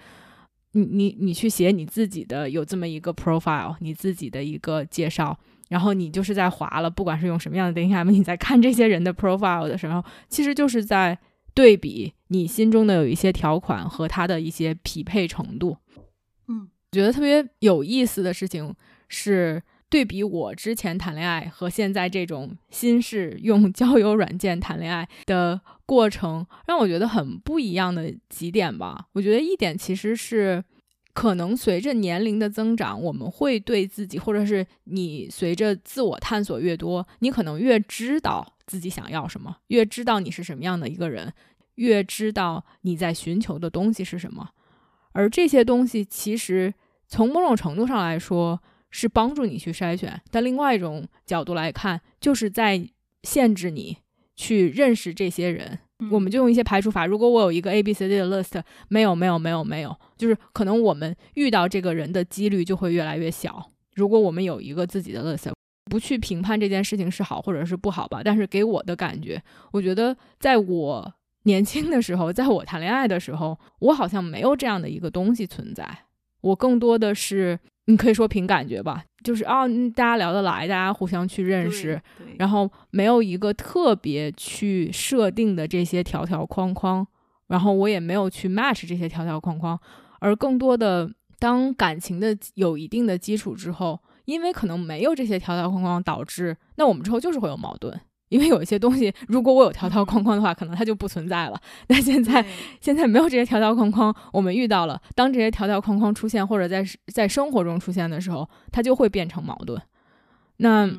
[0.72, 5.38] 你你你去写你自己的有这么一个 profile，你自己的一个介绍。
[5.68, 11.18] 然后你就是在划了，不管是用什么样的 dating app，你在看这些人的 profile 的时候，其实就是在
[11.54, 15.78] 对比你心中的有一些条款和他的一些匹配程度。
[16.48, 18.74] 嗯，觉得特别有意思的事情
[19.08, 19.62] 是
[19.92, 29.08] 对比我之前谈恋爱和现在这种新式用 交友软件谈恋爱的过程，让我觉得很不一样的几点吧。
[29.12, 30.64] 我觉得一点其实是。
[31.14, 41.30] 可能随着年龄的增长，我们会对自己，或者是你随着自我探索越多，你可能越知道自己想要什么，越知道你是什么样的一个人，
[41.74, 44.48] 越知道你在寻求的东西是什么。
[45.12, 46.72] 而这些东西其实
[47.06, 48.58] 从某种程度上来说
[48.92, 52.88] 是帮助你去筛选，但另外一种角度来看，就是在
[53.24, 53.96] 限制你
[54.36, 55.80] 去认识这些人。
[56.10, 57.06] 我们就用一些排除法。
[57.06, 63.70] 如果我有一个 A B C D 的 list，没有没有没有没有，就是可能我们遇到这个人的几率就会越来越小。
[63.94, 65.52] 如果我们有一个自己的 list，
[65.84, 68.20] 不去评判这件事情是好或者是不好吧。
[68.24, 75.88] 但是给我的感觉，我觉得在我年轻的时候，在我谈恋爱的时候，我好像没有这样的一个东西存在。
[76.40, 77.58] 我更多的是。
[77.86, 82.00] 你可以说凭感觉吧，就是啊，大家聊得来，大家互相去认识，
[82.38, 87.04] 然后没有一个特别去设定的这些条条框框，
[87.48, 89.78] 然后我也没有去 match 这些条条框框，
[90.20, 98.00] 而更多的当感情的有一定的基础之后，因为可能没有这些条条框框，导致那我们之后就是会有矛盾。
[98.32, 101.60] 因为有一些东西，如果我有条条框框的话，可能它就不存在了。
[101.86, 102.42] 但现在
[102.80, 109.78] 现在没有这些条条框框，我们遇到了，当这些条条框框出现，或者在在生活中出现的时候，它就会变成矛盾。
[110.56, 110.90] 那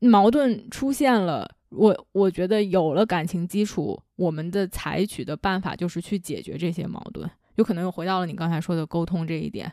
[0.00, 7.30] 矛盾出现了，我我觉得有了感情基础，我们的采取的办法就是去解决这些矛盾。
[7.54, 9.72] 有可能又回到了你刚才说的沟通这一点，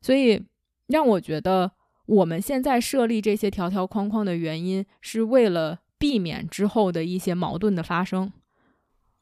[0.00, 0.40] 所以
[0.86, 1.72] 让我觉得
[2.06, 5.80] 我们现在设立这些条条框框的原因，是为了。
[6.06, 8.32] 避免之后的一些矛盾的发生，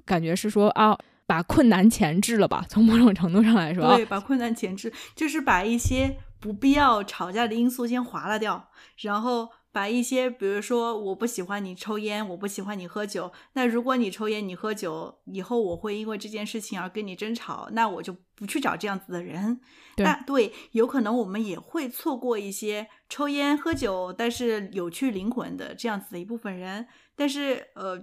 [0.05, 2.67] 感觉是说啊，把困难前置了吧？
[2.69, 8.69] 从某种程度上来说，对，把困难前置，就是把一些不必要吵架的因素先划拉掉，
[8.99, 9.49] 然后。
[9.75, 13.33] 把一些，比如说，我不喜欢你抽烟，我不喜欢你喝酒。
[13.55, 19.61] 那如果你抽烟，你喝酒，以后我会因为这件事情而跟你争吵，那我就不去找这样子的人。
[19.97, 26.87] 那对，有可能我们也会错过一些抽烟喝酒，但是有趣灵魂的这样子的一部分人。
[27.17, 28.01] 但是，呃，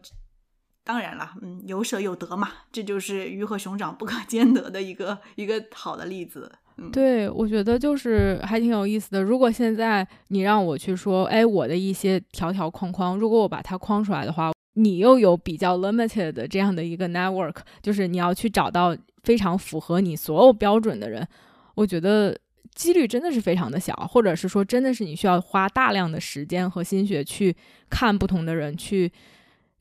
[0.84, 6.52] 当然了，嗯，有舍有得嘛，这就是鱼和熊掌不可兼得的一个一个好的例子。
[6.90, 9.22] 对，我觉得就是还挺有意思的。
[9.22, 21.28] 如果现在你让我去说，哎，我的一些条条框框，如果我把它框出来的话，你又有比较 limited 的这样的一个 network，就是你要去找到非常符合你所有标准的人，
[21.76, 22.36] 我觉得
[22.74, 27.56] 几率真的是非常的小，或者是说真的是你需要花大量的时间和心血去
[27.90, 29.12] 看不同的人，去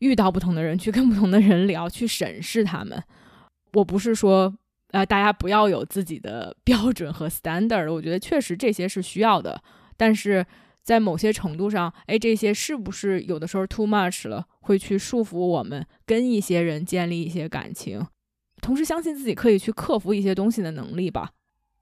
[0.01, 3.03] 遇到不同的人，去跟不同的人聊，去审视他们。
[3.73, 4.55] 我不是说。
[4.93, 9.63] 呃，大家不要有自己的标准和 standard，我觉得确实这些是需要的。
[9.97, 10.45] 但是
[10.83, 18.05] 在某些程度上，哎，这些是不是有的时候 too much 了，会去束缚我们跟一些人建立一些感情，
[18.61, 21.31] 同时相信自己可以去克服一些东西的能力吧。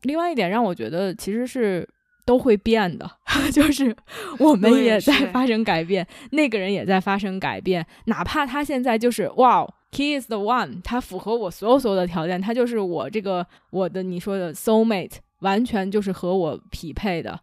[0.03, 1.89] 另外一点让我觉得其实是
[2.29, 3.11] 都会变的，
[3.51, 3.97] 就是
[4.39, 17.41] 我们也在发生改变，那个人也在发生改变，哪怕他现在就是哇，he is the one，他符合我所有所有的条件，他就是我这个我的你说的 soul mate，完全就是和我匹配的，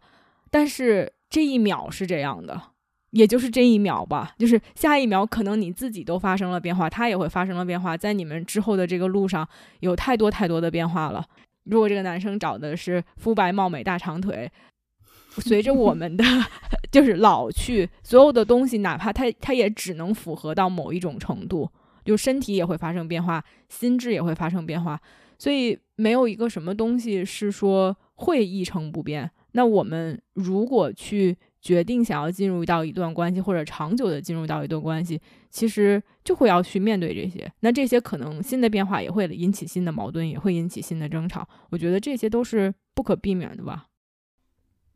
[0.50, 1.12] 但是。
[1.28, 2.58] 这一秒是这样的，
[3.10, 9.46] 也就是这一秒吧，就是下一秒可能你自己都发生了变化，他也会发生了变化，在你们之后的这个路上
[9.80, 11.26] 有太多太多的变化了。
[11.64, 14.48] 如果这个男生找的是肤白貌美大长腿，
[15.40, 16.24] 随着我们的
[16.90, 21.68] 就是老去，所有的东西，哪怕它它也只能符合到某一种程度，
[22.04, 25.00] 就身体也会发生变化，心智也会发生变化，
[25.38, 29.30] 所以没有一个什么东西是说会一成不变。
[29.52, 35.20] 那我们如果去决定想要进入到一段关系，或者长久的进入到一段关系，
[35.50, 37.50] 其实就会要去面对这些。
[37.60, 41.48] 那这些可能新的变化也会引起新的矛盾，也会引起新的争吵。
[41.70, 43.86] 我觉得这些都是不可避免的吧。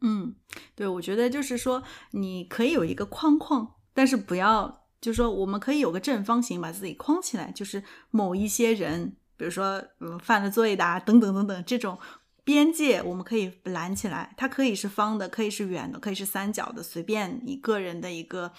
[0.00, 0.34] 嗯，
[0.74, 1.82] 对，我觉得就是说，
[2.12, 11.98] 你可以有一个框框，但是不要，就是说，我们可以有个正方形把自己框起来，就是某一些人，比如说，嗯，犯了罪的啊，等等等等这种。
[12.42, 18.50] 边界我们可以拦起来，它可以是方的，可以是圆的，可以是三角的，随便你个人的一个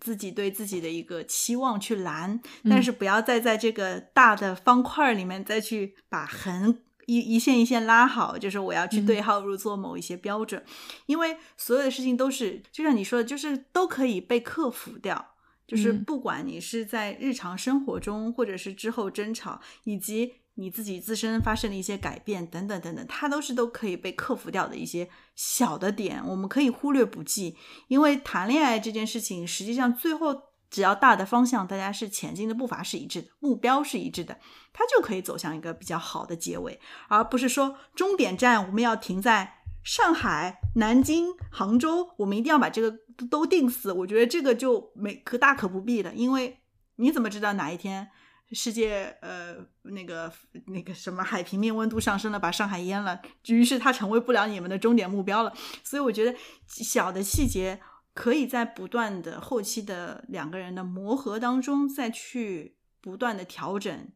[0.00, 10.62] 自己对自己的一个期望去拦，但是不要再在这个大的方块里面再去把横一一线一线拉好，就是我要去对号入座某一些标准，
[11.06, 15.34] 因为所有的事情都是就像你说的，就是都可以被克服掉，
[15.66, 20.34] 就是不管你是在日常生活中，或者是之后争吵，以及。
[20.58, 27.58] 你自己自身发生的一些改变等等等等，它都是都可以被克服掉的一些小的点，我们可以忽略不计。
[27.88, 30.34] 因为谈恋爱这件事情，实际上最后
[30.76, 34.38] 只要大的方向大家是前进的步伐是一致的，目标是一致的，
[34.74, 42.94] 它就可以走向一个比较好的结尾，而不是说终点站我们要停在上海、南京、杭州，我们一定要把这个
[43.30, 43.90] 都定死。
[43.90, 46.58] 我觉得这个就没可大可不必了，因为
[46.96, 48.10] 你怎么知道哪一天？
[48.52, 50.30] 世界呃，那个
[50.66, 55.54] 那个什么海平面温度上升了，把上海淹了，于是它成为不了你们的终点目标了。
[55.82, 56.36] 所以我觉得
[56.66, 57.80] 小的细节
[58.16, 64.08] 可以在不断的后期的两个人的磨合当中再去不断的调整，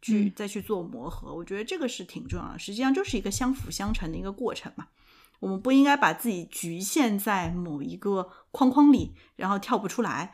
[0.00, 1.34] 去再去做磨合。
[1.34, 4.86] 我觉得这个是挺重要的，实际上就是一个相辅相成的一个过程嘛。
[5.40, 10.32] 我们不应该把自己局限在某一个框框里，然后跳不出来。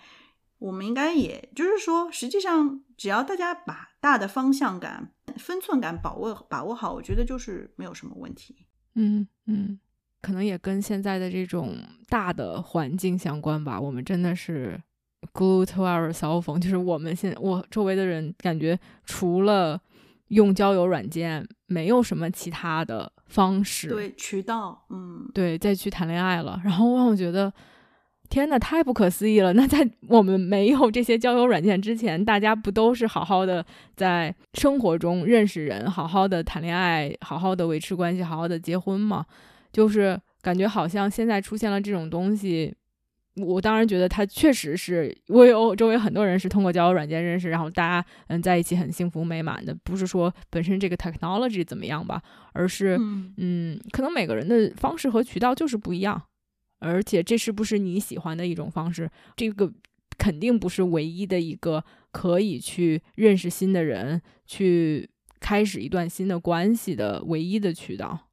[0.58, 8.66] 我们应该也就是说，实际上只要大家把大的方向感、分寸感把握把握好，我觉得就是没有什么问题。
[8.94, 9.80] 嗯嗯，
[10.24, 11.76] 可能也跟现在的这种
[12.08, 13.78] 大的环境相关吧。
[13.78, 14.80] 我们真的是
[15.34, 19.78] glue to our cell phone，就是我们现我周围的人感觉除了
[20.28, 26.60] 用交友软件，没有什么其他的方式对渠道，嗯，对再去谈恋爱了。
[26.64, 27.52] 然后让我觉得。
[28.30, 29.52] 天呐，太不可思议了！
[29.52, 39.26] 那在我们没有这些交友软件之前，大家不都是好好的在生活中认识人，好好的谈恋爱，好好的维持关系，好好的结婚吗？
[39.74, 42.72] 就是感觉好像现在出现了这种东西，
[43.34, 52.96] 我当然觉得它确实是，我有周围很多人是通过交友软件认识，然后大家嗯在一起很幸福美满的，不是说本身这个 technology 怎么样吧，而是
[53.37, 56.22] 嗯，可能每个人的方式和渠道就是不一样。
[56.78, 59.10] 而且这是不是你喜欢的一种方式？
[59.37, 59.72] 这个
[60.18, 61.82] 肯定不是唯一的一个
[62.12, 65.08] 可以去认识新的人、去
[65.40, 68.28] 开始一段新的关系的唯一的渠道。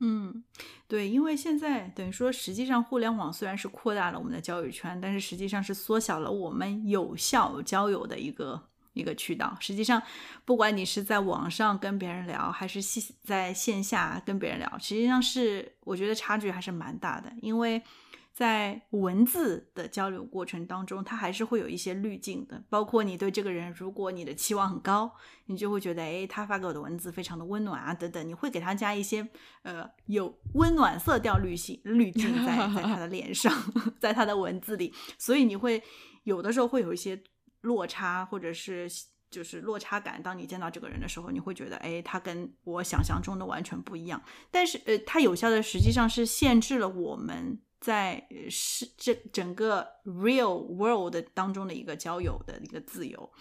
[0.00, 0.42] 嗯，
[0.86, 8.62] 对，因为现在等于说，实际上互联网虽然是扩大了我们的交友圈，但是实际上是缩小了我们有效交友的一个。
[8.94, 10.02] 一个渠道，实际上，
[10.44, 17.32] 不管你是在网上跟别人聊，还是线在线下跟别人聊，实际上是我觉得差距还是蛮大的。
[17.40, 17.80] 因为
[18.38, 22.62] 在文字的交流过程当中，它还是会有一些滤镜的。
[22.70, 25.12] 包括你对这个人，如果你的期望很高，
[25.46, 29.28] 你就会觉得，哎，他发给我的文字非常的温暖啊，等等，你会给他加一些
[29.62, 33.52] 呃有温暖色调滤镜滤镜在在他的 脸上，
[33.98, 35.82] 在他的文字里，所以你会
[36.22, 37.20] 有的时候会有一些。
[37.62, 38.88] 落差或者是
[39.28, 44.22] 就是落差感，当你见到这个人的时候，你会觉得，哎，他跟我想象中的完全不一样。
[44.48, 53.32] 但是，呃，它有效的实际上是限制了我们在是这整个 real world 当中的一个交友的一个自由。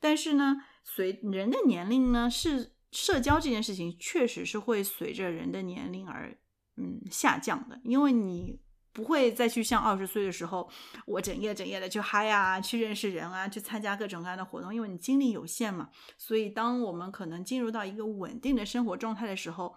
[0.00, 6.38] 但是呢，随人的年龄呢，是社交这件事情确实是会随着人的年龄而
[6.76, 8.60] 嗯下降的，因为你。
[8.92, 10.66] 不会再去像二十岁的时候，
[11.04, 15.90] 我整夜整夜的去嗨啊，去认识人啊，去参加各种各样的活动，因为你精力有限嘛。
[16.16, 19.76] 所以，当我们可能进入到一个稳定的生活状态的时候，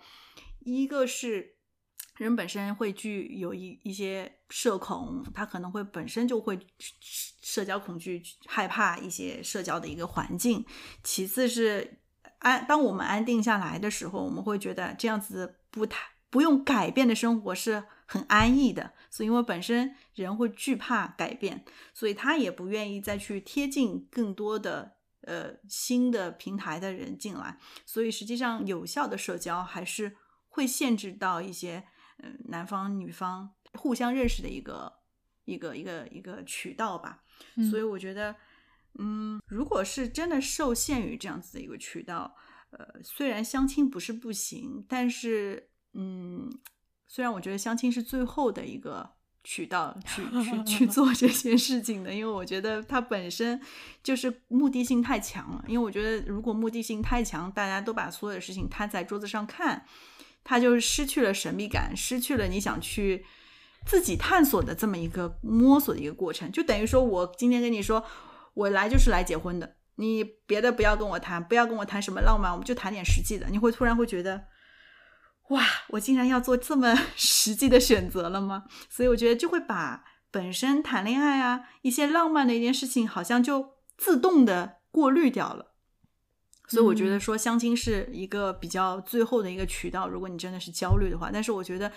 [0.60, 1.58] 一个是
[2.20, 6.60] 人本身会具有一一些社恐，他可能会本身就会
[7.42, 10.66] 社交恐惧，害怕一些社交的一个环境。
[11.02, 12.02] 其次是
[12.40, 18.92] 安，当我们安定下来的时候，我们会觉得这样子不太不用改变的生活是很安逸的。
[19.10, 21.64] 所以，因为本身人会惧怕改变，
[21.94, 27.58] 所以他也不愿意再去贴近更多的呃新的平台的人进来。
[27.86, 30.18] 所以，实际上有效的社交还是
[30.50, 31.86] 会限制到一些。
[32.22, 34.92] 嗯，男方女方互相认识的一个
[35.46, 37.24] 一个一个一个渠道吧，
[37.70, 38.36] 所以我觉得，
[39.00, 42.36] 嗯，如果是真的受限于这样子的一个渠道，
[42.72, 46.50] 呃，虽然相亲不是不行，但是，嗯，
[47.08, 49.10] 虽然我觉得相亲是最后的一个
[49.44, 53.60] 渠道去去去做这些事情的，因为我觉得它本身
[54.04, 59.86] 就是目的性太强了，因为我觉得如果目的性太强，大家都把所有的事情摊在桌子上看。
[60.50, 63.24] 它就是失去了神秘感，失去了你想去
[63.86, 68.04] 自己探索的这么一个摸索的一个过程，就等于说我今天跟你说，
[68.56, 73.46] 我来就是来结婚的，你别的不要跟我谈，不要跟我谈什么浪漫，我们就谈点实际的。
[73.52, 74.46] 你会突然会觉得，
[75.50, 78.64] 哇，我竟然要做这么 实际的选择了吗？
[78.90, 85.69] 所以我觉得就会把本身谈恋爱啊一些浪漫的一件事情，好像就自动的过滤掉了。
[86.70, 90.08] 所以我觉得说相亲是一个比较最后的一个渠道。
[90.08, 91.92] 如果你真的是焦虑的话，但是我觉得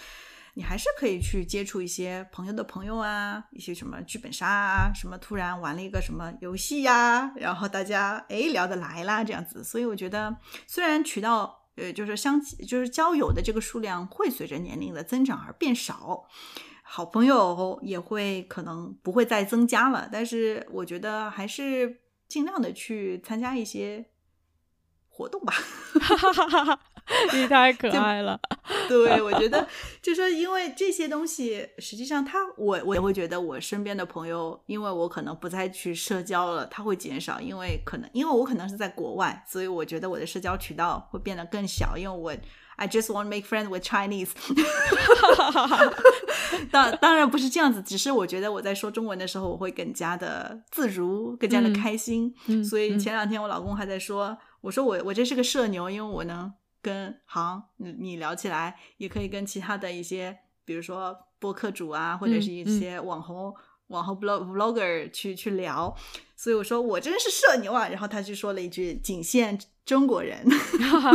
[0.55, 9.63] 你还是可以去接触一些朋友的朋友啊，一些什么剧本杀啊，什么突然玩了一个什么游戏呀，然后大家哎聊得来啦这样子。
[9.63, 10.35] 所以我觉得
[10.67, 16.27] 虽然渠道呃就是相就是交友的这个数量会随着年龄的增长而变少，
[16.83, 24.12] 好朋友也会可能不会再增加了，但是我觉得还是尽量的去参加一些。
[25.15, 25.53] 活动吧，
[27.35, 28.41] 你太可 爱了。
[28.89, 29.67] 对，我觉得
[30.01, 42.35] 就说，因为这些东西，实际上他，我我也会觉得，我身边的朋友，因为我可能不再去社交了，他会减少，因为可能，因为我可能是在国外，所以我觉得我的社交渠道会变得更小，因为我
[42.77, 44.31] I just want make friends with Chinese。
[46.71, 52.35] 当当然不是这样子，只是我觉得我在说中文的时候，我会更加的自如，更加的开心。
[52.65, 54.39] 所以前两天我老公还在说。
[54.63, 63.55] 我说我我这是个社牛，因为我能跟行你你聊起来，也可以跟其他的一些，比如说播客主啊，或者是一些网红
[63.89, 65.95] 网红 blog vlogger 去去聊，
[66.37, 67.89] 所以我说我真是社牛啊。
[67.89, 70.45] 然后他就说了一句“仅限中国人”，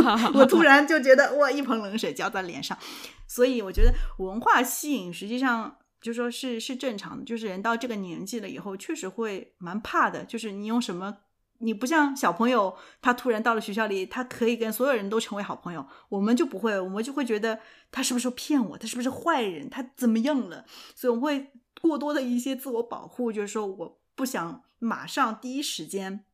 [0.34, 2.78] 我突然就觉得哇，一盆冷水浇在脸上。
[3.26, 11.16] 所以我觉得文化吸引实际上就说是是正常的，就是人到这个年纪了以后，确实会蛮怕的，就是你用什么。
[11.60, 15.84] 你不像小朋友，他突然到了学校里，他可以跟所有人都成为好朋友。
[16.08, 17.58] 我们就不会，我们就会觉得
[17.90, 20.64] 他是不是骗我，他是不是坏人，他怎么样了？
[20.94, 21.50] 所以我们会
[21.80, 26.24] 过多的一些自我保护，就是说我不想马上第一时间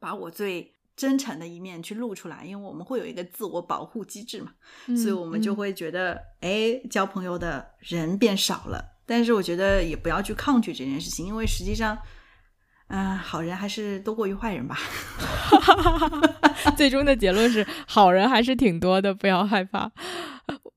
[0.00, 4.54] 把我最真诚的一面去露出来，因为我们会有一个自我保护机制嘛。
[4.96, 8.82] 所以我们就会觉得，哎，交朋友的人变少了。
[9.04, 11.98] 但是我觉得也不要去抗拒这件事情，因为实际上。
[12.88, 14.78] 嗯，好人还是多过于坏人吧。
[16.76, 19.90] 最终的结论是，好人还是挺多的，不要害怕。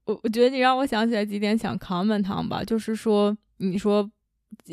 [0.05, 4.10] 我我觉得你让我想起来几点想 comment 吧，就是说，你说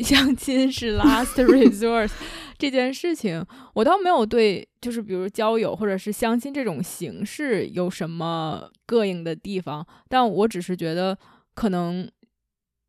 [0.00, 2.10] 相亲是 last resort
[2.56, 11.18] 这件事情，我倒没有对，就是比如交友或者是相亲这种形式有什么膈应的地方，但我只是觉得
[11.54, 12.08] 可能。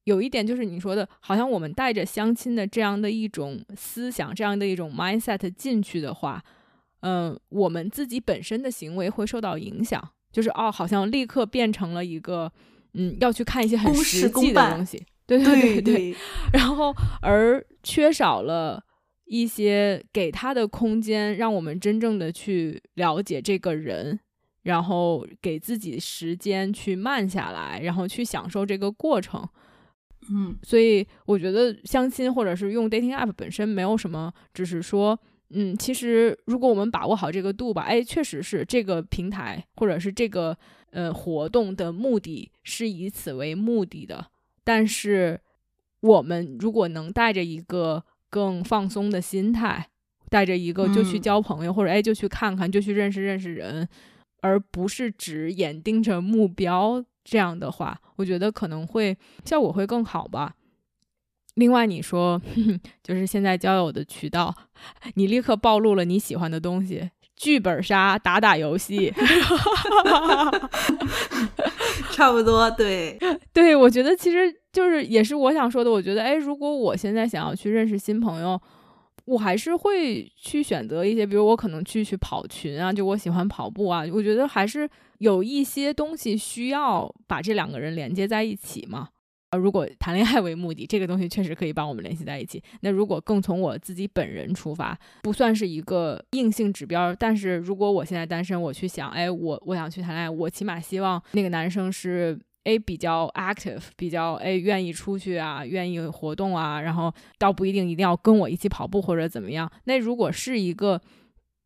[0.05, 6.43] 有一点就是你说的，好像我们带着相亲的这样的一种思想，这样的一种 mindset 进去的话，
[7.01, 10.01] 嗯，我们自己本身的行为会受到影响。
[10.31, 12.51] 就是哦，好像立刻变成了一个，
[12.93, 16.15] 嗯，要去看一些很实际的东西，对对对对。
[16.51, 18.83] 然后而缺少了
[19.23, 24.19] 一些给他的空间，让我们真正的去了解这个人，
[24.63, 29.47] 然后给自己时间去慢下来，然后去享受这个过程。
[30.29, 35.19] 嗯，所以我觉得相亲或者是用 dating app 本身没有什么，只是说，
[35.49, 40.57] 嗯，其实如果我们把握好这个度吧，哎，确实是这个平台或者是这个
[40.91, 44.25] 呃活动的目的是以此为目的的。
[44.63, 45.39] 但是
[46.01, 49.89] 我们如果能带着一个更放松的心态，
[50.29, 53.87] 带着一个就去交朋友或者哎就去看看就去认识认识人，
[54.41, 57.05] 而不是只眼盯着目标。
[57.25, 60.53] 这样的话，我觉得可能会效果会更好吧。
[61.55, 62.41] 另外，你说
[63.01, 64.53] 就是现在交友的渠道，
[65.15, 69.11] 你立刻暴露了你喜欢的东西，剧本杀、打打游戏，
[72.11, 72.69] 差不多。
[72.71, 73.17] 对，
[73.51, 75.89] 对我觉得其实就是也是我想说的。
[75.89, 78.61] 我觉得，哎，如果我现在想要去认识新朋友，
[79.23, 84.03] 我还是会去选择一些，比如我可能去去跑群啊，就我喜欢跑步啊。
[84.11, 84.89] 我觉得还是
[85.19, 89.09] 有一些东西需要把这两个人连接在一起嘛。
[89.57, 92.61] 如果谈恋爱为目的，这个东西确实可以帮我们联系在一起。
[92.81, 97.15] 那如果更从我自己本人出发，不算是一个硬性指标。
[97.15, 109.71] 但是如果我现在单身，我去想，哎，我我想去谈恋爱，我起码希望那个男生是 A 比较 active，比较哎愿意出去啊，愿意活动啊，然后倒不一定一定要跟我一起跑步或者怎么样。
[109.85, 110.99] 那如果是一个，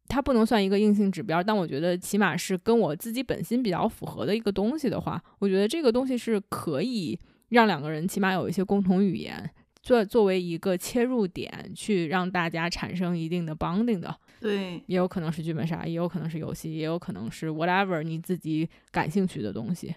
[0.09, 7.17] 它不能算一个硬性指标，但我觉得起码是跟我自己本心比较符合的一个东西的话，我觉得这个东西是可以。
[7.49, 9.49] 让两个人起码有一些共同语言，
[9.81, 14.15] 作作为一个切入点，去让大家产生一定的 bonding 的。
[14.39, 19.95] 对，也有可能是剧本杀，也有可能是游戏，也有可能是 whatever 你自己感兴趣的东西。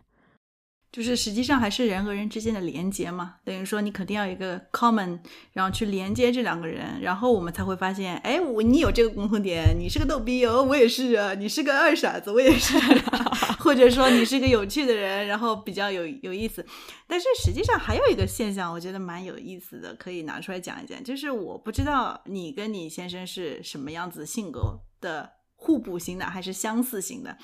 [0.93, 5.19] 就是实际上还是人和人之间的连接嘛，等于说你肯定要一个 common，
[5.55, 12.79] 然后去连接这两个人，然后我们才会发现，哎，我你有这个共同点，你是个逗逼哦，我也是啊，你是个二傻子，我也是，
[13.59, 16.63] 或者说你是一个有趣的人，然后比较有有意思。
[17.07, 27.39] 但是实际上还有一个现象，我觉得蛮有意思的，可以拿出来讲一讲，就是我不知道你跟你先生是什么样子性格的，互补型的还是相似型的。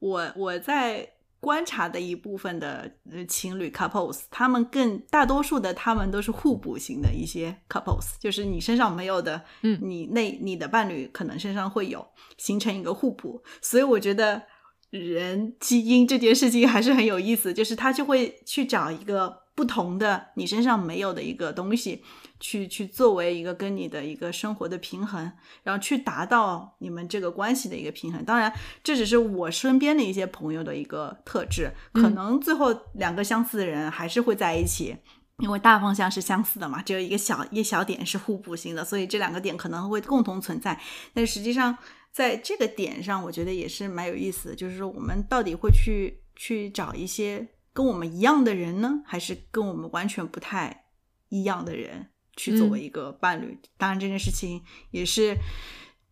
[0.00, 1.08] 我我在。
[1.40, 13.42] 观察的一部分的呃情侣 couples，他们更大多数的他们都是互补型的一些 couples，就是你身上没有的，嗯，你那你的伴侣可能身上会有，形成一个互补。
[13.62, 14.42] 所以我觉得
[14.90, 22.02] 人基因这件事情还是很有意思，就是他就会去找一个不同的你身上没有的一个东西。
[22.40, 25.32] 去去作为一个跟你的一个生活的平衡，
[25.62, 28.24] 然后去达到你们这个关系的一个平衡。
[28.24, 34.96] 当然，这只是我身边的一些朋友的一个特质，可能最后两个相似的人还是会在一起，
[35.38, 40.80] 因为大方向是相似的嘛，只有一个小一小点是互补性的，所以这两个点可能会共同存在。
[41.12, 41.76] 但实际上，
[42.12, 50.84] 在这个点上，我觉得也是蛮有意思的，就是说我们到底会去去找一些跟我们一样的人呢，还是跟我们完全不太
[51.28, 52.08] 一样的人？
[52.38, 54.62] 去作为一个伴侣，当然这件事情
[54.92, 55.34] 也是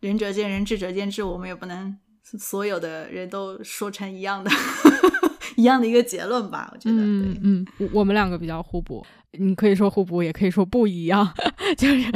[0.01, 4.51] 仁者见仁，智者见智，我们也不能所有的人都说成一样的
[5.55, 6.69] 一样的一个结论吧。
[6.73, 9.03] 我觉得，嗯嗯，我们两个比较互补，
[9.39, 11.33] 你可以说互补，也可以说不一样，
[11.77, 12.11] 就是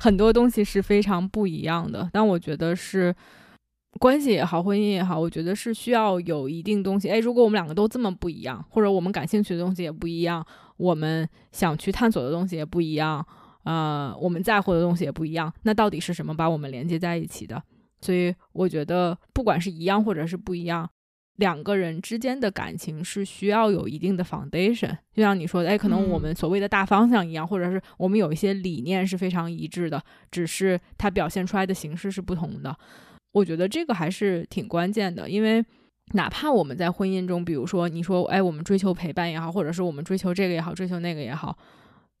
[0.00, 2.10] 很多东西是非常不一样的。
[2.12, 3.14] 但我觉得是
[4.00, 7.08] 关系也好，婚姻也好，我觉得是需要有一定东西。
[7.08, 10.44] 哎，如果我们两个都这么不一样，或者我们感兴趣的东西也不一样，
[10.76, 13.24] 我们想去探索的东西也不一样。
[13.64, 17.62] 呃，我们在乎的东西也不一样，那到底是什么把我们连接在一起的？
[18.00, 20.90] 所以我觉得，不管是一样或者是不一样，
[21.36, 24.96] 两个人之间的感情是需要有一定的 foundation。
[25.14, 32.76] 就像你说的，哎，可能我们所谓的大方向一样，或者是我们有一些理念是非常一致的，只是它表现出来的形式是不同的。
[33.32, 35.64] 我觉得这个还是挺关键的，因为
[36.14, 41.56] 哪怕我们在婚姻中，比如说你说，哎，我们追求陪伴也好，或者是我们追求这个也好，追求那个也好。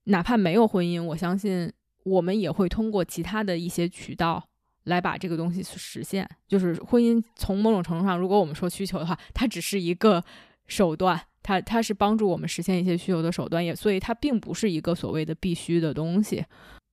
[0.04, 1.72] 哪怕没有婚姻，我相信
[2.04, 4.42] 我们也会通过其他的一些渠道
[4.84, 6.28] 来把这个东西实现。
[6.48, 10.24] 就是婚姻从某种程度上，如果我们说需求的话，它只是一个
[10.66, 16.44] 手段，它它是帮助我们实现一些需求的手段，也所以它并不是一个所谓的必须的东西。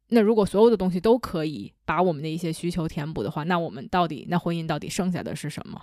[0.10, 5.82] 那如果所有的东西都可以把我们的一些需求填补的话，那我们到底那婚姻到底剩下的是什么？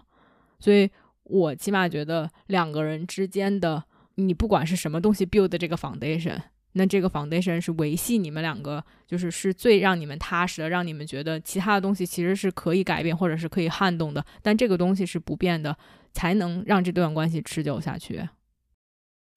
[0.59, 0.89] 所以
[1.24, 3.85] 我起码觉得两个人之间的，
[4.16, 6.41] 你不管是什么东西 build 这个 foundation。
[6.79, 15.74] 那这个 foundation 是维系你们两个，就是是最让你们踏实的，让你们觉得其他的东西其实是可以改变或者是可以撼动的，但这个东西是不变的，
[16.12, 18.29] 才能让这段关系持久下去。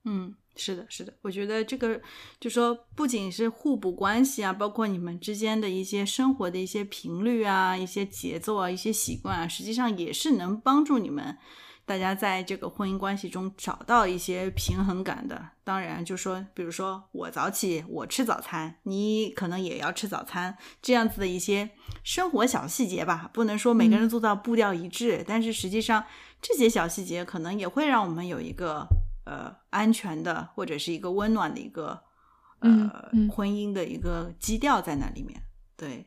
[0.03, 2.01] 嗯，是的，是的，我觉得这个
[2.41, 11.37] 就说不仅是互补关系啊，包括你们之间的一些生活的一些频率啊、一些节奏啊、一些习惯啊，实际上也是能帮助你们。
[11.89, 21.71] 大家在这个婚姻关系中找到一些平衡感的，当然就说，比如说我早起，我吃早餐，你可能也要吃早餐，这样子的一些
[22.03, 26.05] 生活小细节吧，不能说每个人做到步调一致，但是实际上
[26.39, 28.85] 这些小细节可能也会让我们有一个
[29.25, 31.99] 呃安全的或者是一个温暖的一个
[32.59, 35.41] 呃婚姻的一个基调在那里面。
[35.75, 36.05] 对，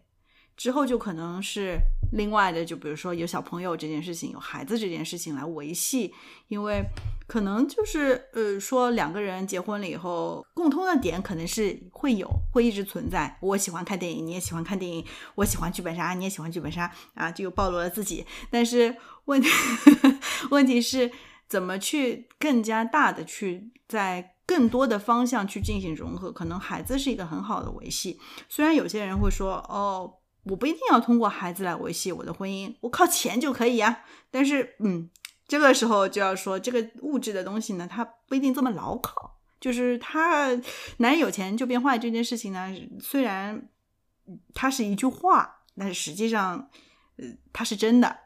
[0.56, 1.80] 之后就可能是
[2.12, 6.12] 另外的，就比如说有小朋友这件事情，有孩子这件事情来维系，
[6.48, 6.84] 因为
[7.26, 13.38] 可能就是呃，说两个人结婚了以后，共通的点可能是会有，会一直存在。
[13.40, 15.02] 我喜欢看电影，你也喜欢看电影；
[15.36, 18.26] 我喜欢剧本杀，你也喜欢剧本杀啊，就暴露了自己。
[18.50, 18.94] 但是
[19.24, 19.48] 问题
[20.50, 21.10] 问题是
[21.48, 26.30] 怎么去更加大的去在更多的方向去进行融合？
[26.30, 28.20] 可能孩子是一个很好的维系。
[28.50, 30.18] 虽然有些人会说，哦。
[30.44, 34.00] 我不一定要通过孩子来维系我的婚姻，我靠钱就可以呀。
[34.30, 35.08] 但是，嗯，
[35.46, 39.38] 这个时候就要说，这个物质的东西呢，它不一定这么牢靠。
[39.60, 40.48] 就是他
[40.96, 42.68] 男人有钱就变坏这件事情呢，
[43.00, 43.68] 虽然
[44.52, 46.68] 它是一句话，但是实际上，
[47.16, 48.18] 呃，它是真的，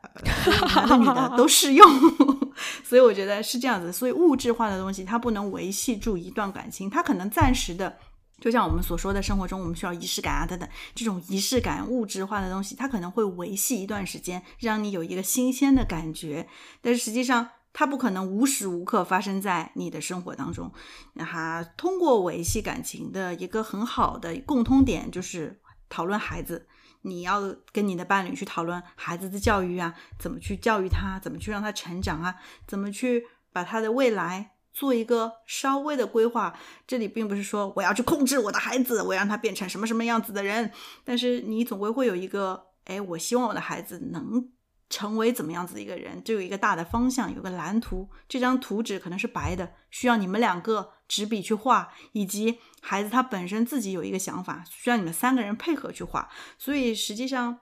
[0.74, 1.86] 男的女的都适用。
[2.82, 3.92] 所以我觉得是这样子。
[3.92, 7.98] 所以物质化的东西它不能维系住一段感情，它可能暂时的。
[8.40, 16.46] 就像我们所说的生活中，我们需要仪式感啊等等，这种仪式感、物质化的东西，它可能会维系一段时间，让你有一个新鲜的感觉。
[16.82, 20.72] 但是实际上，它不可能无时无刻发生在你的生活当中。
[21.14, 26.68] 那哈，通过维系感情的一个很好的共通点，就是讨论孩子。
[27.02, 27.40] 你要
[27.72, 32.34] 跟你的伴侣去讨论孩子的教育啊，怎么去教育他，怎么去让他成长啊，
[32.66, 34.55] 怎么去把他的未来。
[34.76, 36.54] 做一个稍微的规划，
[36.86, 40.70] 这里并不是说我要去控制我的孩子，我让他变成什么什么样子的人，
[41.02, 44.50] 但是你总归会有一个，哎，我希望我的孩子能
[44.90, 48.06] 成为怎么样子的一个人，就有一个大的方向，有个蓝图。
[48.28, 56.28] 这张图纸可能是白的，需要你们两个执笔去画，以及孩子他本身自己有一个想法，需要你们三个人配合去画。
[56.58, 57.60] 所以实际上，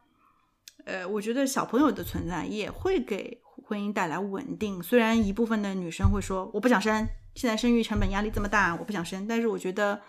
[0.85, 3.44] 呃，我觉得小朋友的存在也会给。
[3.67, 9.27] 婚姻带来稳定，虽然一部分的女生会说我不想生，现在生育成本压力这么大，我不想生。
[9.27, 10.03] 但是我觉得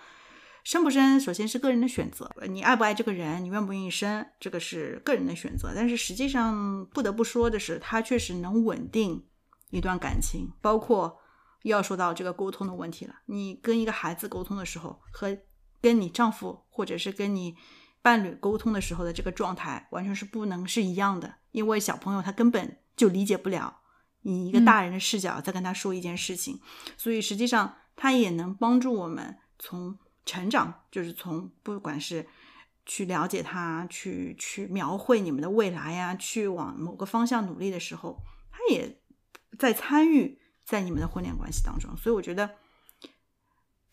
[0.63, 5.71] 生不生，首先是个人的选择，你爱不爱这个人，你愿不愿意生，这个是个人的选择。
[5.75, 9.25] 但是实际上不得不说的是，它确实能稳定
[9.69, 11.17] 一段感情，包括
[11.63, 13.15] 又要说到这个沟通的问题了。
[13.25, 15.37] 你跟一个孩子沟通的时候，和
[15.81, 17.55] 跟你丈夫或者是跟你
[18.01, 22.79] 伴侣沟通的时候的这个状态，完全是不能是一样的，因为小朋友他根本。
[22.95, 23.81] 就理解不了
[24.21, 26.59] 以一个大人的视角在跟他说一件事情，
[26.97, 32.25] 所以实际上他也能帮助我们从成长，就是从不管是
[32.85, 38.99] 去了解他，去去描绘你们的未来呀，去往某个方向努力的时候，他也
[39.59, 42.55] 在参与在你们的婚恋关系当中，所以我觉得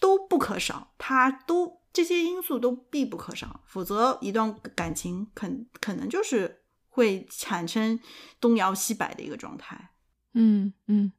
[0.01, 5.51] 都不可少，他都这些因素都必不可少，否则一段感情可
[5.81, 6.62] 可能就是。
[6.93, 7.99] 会产生
[8.41, 9.91] 东摇西摆的一个状态，
[10.35, 11.13] 嗯嗯，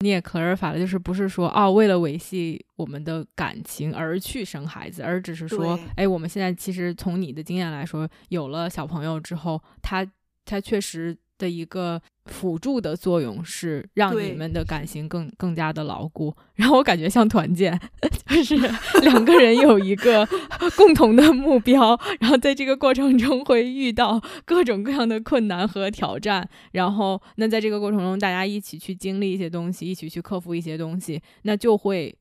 [0.00, 10.04] 你也可尔法了，就是不是说哦，为了维系我们的感情而去生孩子，而只是说，哎，我们现在其实从你的经验来说，有了小朋友之后，他
[10.44, 11.16] 他确实。
[11.40, 11.98] 的一个
[12.30, 17.78] 辅助的作用是让你们的感情更更加的牢固，然后我感觉像团建，
[18.28, 18.56] 就是
[19.02, 20.26] 两个人有一个
[20.76, 32.16] 共同的目标，然后在这个过程中会遇到各种各样的困难和挑战，然后那在这个过程中大家一起去经历一些东西，一起去克服一些东西，那就会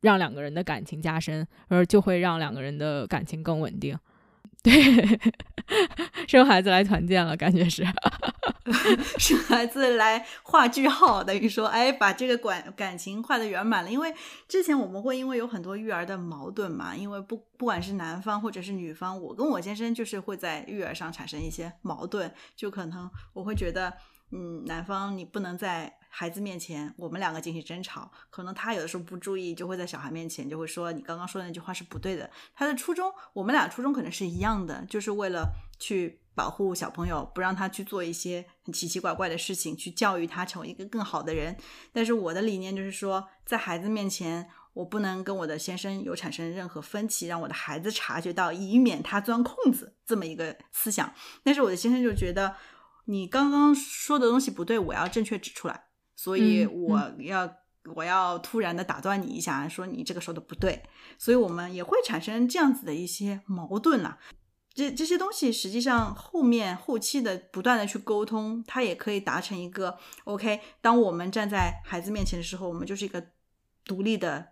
[0.00, 3.98] 让两个人的感情加深，而就会让两个人的感情更稳定。
[4.60, 4.72] 对，
[6.26, 7.84] 生孩子来团建了，感觉是。
[8.72, 13.90] 生孩子来画句号，等于说，哎，把这个感感情画的圆满了。
[13.90, 14.14] 因为
[14.46, 23.92] 之前我们会因为有很多育儿的矛盾嘛，因为不不管是男方或者是女方，我跟我先生就是会在育儿上产生一些矛盾，就可能我会觉得，
[24.30, 32.30] 嗯，男方你不能在孩子面前我们两个进行争吵，可能他有的时候不注意，就会在小孩面前就会说你刚刚说的那句话是不对的。
[32.54, 36.20] 他的初衷，我们俩初衷可能是一样的，就是为了去。
[36.38, 41.56] 保护小朋友，不让他去做一些很奇奇怪怪的事情，去教育他成为一个更好的人。
[41.92, 51.12] 但是我的理念就是说，在孩子面前，我不能跟我的先生有产生任何分歧，让我的孩子察觉到，以免他钻空子这么一个思想。
[51.42, 52.54] 但是我的先生就觉得，
[53.06, 57.52] 你刚刚说的东西不对，我要正确指出来，所以我要
[57.96, 60.84] 我要突然的打断你一下，说你这个说的不对。
[61.18, 64.20] 所以我们也会产生这样子的一些矛盾了。
[64.78, 70.60] 这这些东西实际上后面后期的不断的去沟通，它也可以达成一个 OK。
[70.80, 73.20] 当我们站在孩子面前的时候，我们就是一个
[73.84, 74.50] 独立的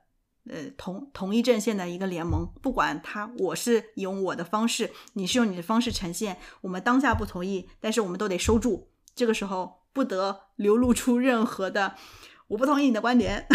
[0.50, 2.44] 呃同同一阵线的一个联盟。
[2.60, 8.90] 不管他我是用我的方式，你是用你的方式呈现，我们当下不同意，但是我们都得收住。
[9.14, 11.94] 这个时候不得流露出任何的
[12.48, 13.46] 我不同意你的观点，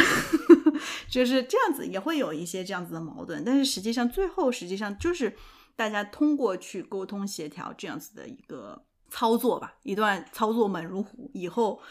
[1.12, 3.44] 就是这样子也会有一些这样子的矛盾。
[3.44, 5.36] 但是实际上最后实际上就是。
[5.82, 11.82] 大家通过去沟通协调这样子的一个操作吧，一段操作猛如虎，以后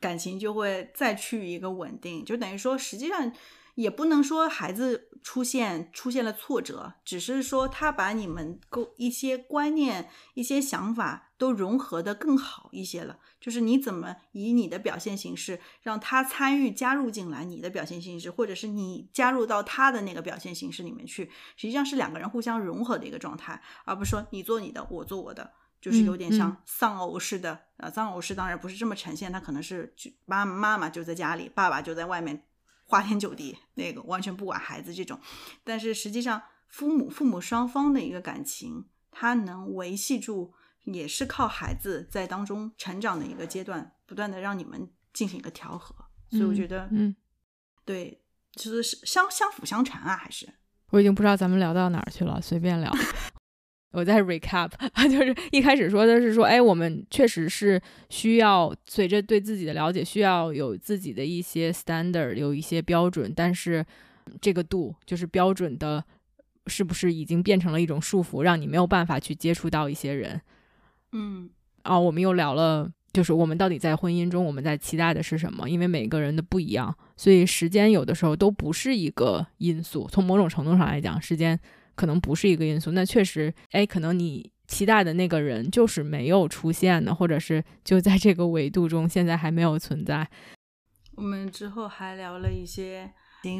[0.00, 3.32] 感情就会再去一个稳定，就等于说，实际上
[3.74, 13.18] 也不能说孩子出现出现了挫折，只是说他把你们沟一些观念、一些想法都融合的更好一些了。
[13.40, 21.24] 就是你怎么以你的表现形式让他参与加入进来，你的表现形式，或者是你加入到他的那个表现形式里面去，
[21.56, 25.50] 实际上是两个人互相融合的一个状态，而不是说你做你的，我做我的。
[25.80, 29.92] 就是有点像丧偶式的，呃，丧偶式当然不是这么呈现，他可能是
[30.26, 32.44] 妈妈妈就在家里，爸爸就在外面
[32.86, 35.18] 花天酒地，那个完全不管孩子这种。
[35.64, 40.54] 但是实际上，父母父母双方的一个感情，他能维系住，
[40.84, 45.94] 也是靠孩子在当中成长的一个阶段，不断的让你们进行一个调和。
[46.30, 47.14] 所以我觉得，嗯，
[47.84, 48.20] 对，
[48.54, 50.48] 就是相相辅相成啊，还是。
[50.90, 52.90] 我已经不知道咱们聊到哪儿去了，随便聊。
[53.92, 54.70] 我在 recap，
[55.10, 63.84] 就是一开始说的是说，哎，我们确实是需要随着对自己的了解，需要有自己的一些 standard，有一些标准，但是
[64.40, 66.02] 这个度就是标准的，
[66.66, 70.40] 是不是已经变成了一种束缚，让你没有办法去接触到一些人？
[71.12, 71.48] 嗯，
[71.82, 75.68] 啊，我们又聊了，就是我们到底在婚姻中我们在期待的是什么？
[75.68, 80.08] 因为每个人的不一样，所以时间有的时候都不是一个因素。
[80.10, 81.58] 从某种程度上来讲，时间。
[81.94, 90.26] 可能不是一个因素，那确实，哎，可能你期待的那个人就是没有出现的，或者是就在这个维度中现在还没有存在。
[91.16, 93.12] 我们之后还聊了一些，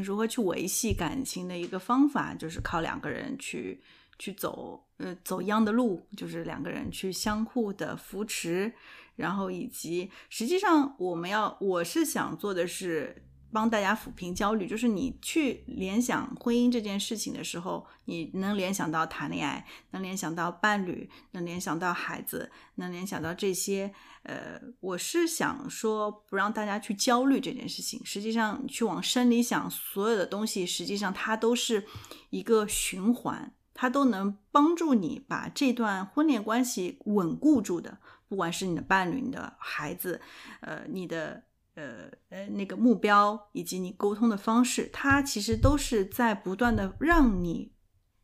[0.03, 3.83] 如何去维系感情的一个方法，就是靠两个人去
[4.23, 8.73] 去走，呃，走一样的路，就是两个人去相互的扶持，
[9.17, 13.25] 然后以及实际上我们要，我是想做的是。
[13.55, 23.93] 帮大家抚平焦虑，就是你去联想婚姻这件事情的时候，你能联想到谈恋爱，能联想到伴侣，能联想到孩子，能联想到这些。
[24.23, 28.01] 呃，我是想说，不让大家去焦虑这件事情。
[28.07, 31.87] 实际上，去往深里想，所有的东西，实际上它都是
[32.31, 37.99] 一个循环，它都能帮助你把这段婚恋关系稳固住的。
[38.29, 40.21] 不管是你的伴侣、你的孩子，
[40.61, 41.43] 呃，你的。
[41.75, 47.73] 呃呃，那个目标以及你沟通的方式，它其实都是在不断的让你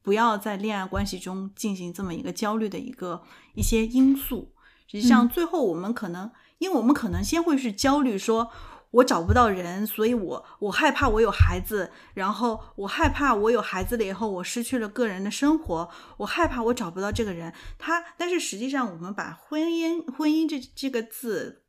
[0.02, 3.22] 不要在恋爱关系中进行这么一个焦虑的一个
[3.54, 4.52] 一些因素。
[4.86, 8.50] 实际上，最后我们可能，因为我们可能先会去焦虑，说
[8.90, 17.52] 我找不到人，所以我我害怕我有孩子，然后我害怕我有孩子了以后我失去了个人的生活，我害怕我找不到这个人。
[17.78, 21.64] 他，但是实际上，我们把婚姻婚姻这这个字。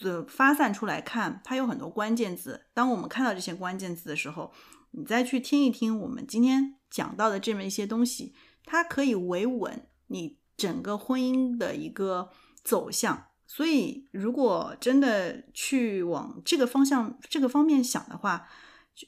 [0.00, 2.62] 呃，发散出来看，它有很多关键字。
[2.74, 4.52] 当我们看到这些关键字的时候，
[4.92, 8.34] 你再去听一听我们今天讲到的这么一些东西，
[8.64, 12.30] 它可以维稳你整个婚姻的一个
[12.64, 13.26] 走向。
[13.54, 18.48] 所以，如果真的去往这个方向、这个方面想的话，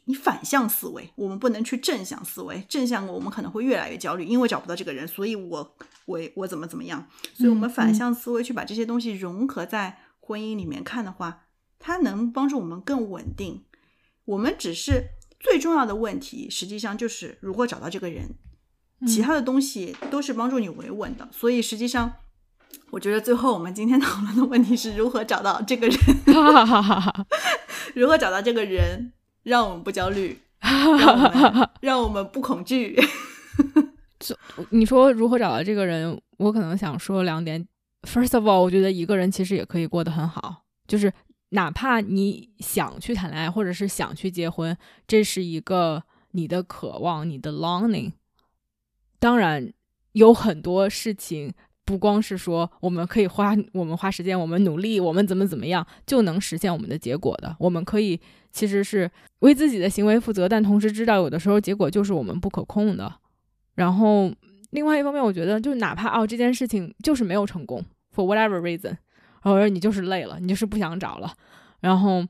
[0.04, 2.62] 你反向思维，我们不能去正向思维。
[2.68, 7.08] 正向我们可能会越来越焦虑，因为找不到这个人，所以我我我怎么怎么样？
[7.32, 9.98] 所以我们反向思维去把这些东西融合在。
[10.26, 11.44] 婚姻里面看的话，
[11.78, 13.62] 它能帮助我们更稳定。
[14.24, 18.34] 我们只是最重要的问题，实际上就是如何找到这个人，
[19.06, 21.28] 其他的东西都是帮助你维稳的。
[21.30, 22.10] 所以实际上，
[22.90, 25.96] 我觉得最后我们今天讨论的问题是如何找到这个人，
[27.94, 29.12] 如何找到这个人，
[29.42, 32.98] 让我们不焦虑，让我们 让我们不恐惧。
[34.70, 37.66] 你说如何找到这个人，我可能想说两点。
[38.02, 41.12] First of all，我觉得一个人其实也可以过得很好，就是
[41.50, 46.02] 哪怕你想去谈恋爱，或者是想去结婚，这是一个
[46.32, 48.12] 你的渴望，你的 longing。
[49.18, 49.72] 当然，
[50.12, 51.54] 有很多事情
[51.84, 57.54] 不光是说我们可以花我们花时间，我们努力，我们怎么怎么样就能实现我们的结果的。
[57.58, 58.18] 我们可以
[58.52, 59.10] 其实是
[59.40, 63.12] 为自己的行为负责，但同时知道有的时候结果就是我们不可控的。
[63.74, 64.32] 然后
[64.70, 67.84] 另外一方面，我觉得就哪怕哦这件事情就是没有成功。
[68.14, 68.96] For whatever reason，
[69.42, 71.34] 或者你就是累了，你就是不想找了。
[71.80, 72.24] 然后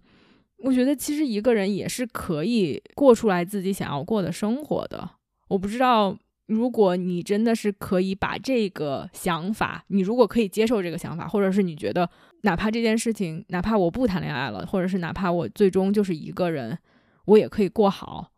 [0.58, 5.08] 我觉得其实一个人也是可以过出来自己想要过的生活的。
[5.48, 6.16] 我不知道，
[6.46, 12.08] 如果你真的是可以把这个想法，你如果可以接受这个想法，或者是你觉得
[12.42, 16.78] 哪怕这件事情，哪怕我不谈恋爱了，或者是哪怕我最终就是一个人，
[17.26, 18.32] 我也可以过好。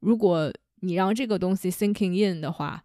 [0.00, 2.82] 如果你让这个东西 sinking in 的话。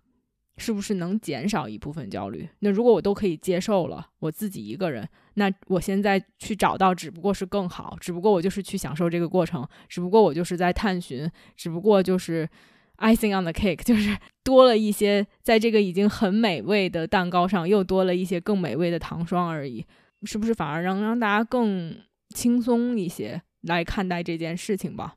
[0.57, 2.47] 是不是能减少一部分焦虑？
[2.59, 12.47] 那如果我都可以接受了，我自己一个人，那我现在去找到，只不过是更好，只不过我就是去享受这个过程，只不过我就是在探寻，只不过就是
[13.01, 19.85] icing on the cake，就是多了一些，在这个已经很美味的蛋糕上又多了一些更美味的糖霜而已，
[20.23, 21.97] 是不是反而让让大家更
[22.33, 25.15] 轻松一些来看待这件事情吧？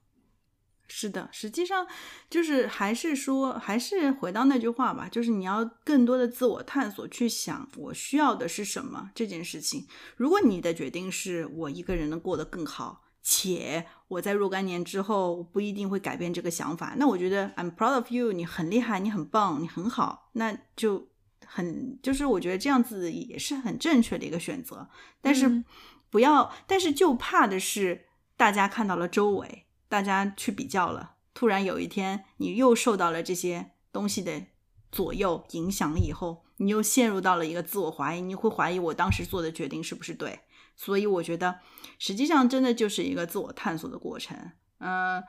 [0.87, 1.87] 是的，实际上
[2.29, 9.87] 就是还是说，还是回到那句话吧，就是你要更多的自我探索，去想我需要的是什么这件事情。
[10.17, 21.09] 如果你的决定是我一个人能过得更好，且我在若干年之后不一定会改变这个想法，那我觉得 I'm proud of you，你很厉害，你很棒，你很好，那就
[21.45, 24.89] 很就是我觉得这样子也是很正确的一个选择。
[25.21, 25.65] 但是
[26.11, 28.07] 不要，但是就怕的是
[28.37, 29.63] 大家看到了周围。
[29.87, 34.43] 大家去比较了，突然有一天你又受到了这些东西的
[34.91, 40.41] 左右影响了以后，你又陷入到了一个自我怀疑，你会怀疑我当时做的决定是不是对。
[40.77, 41.57] 所以我觉得，
[41.99, 44.37] 实际上真的就是一个自我探索的过程。
[44.79, 45.23] 嗯，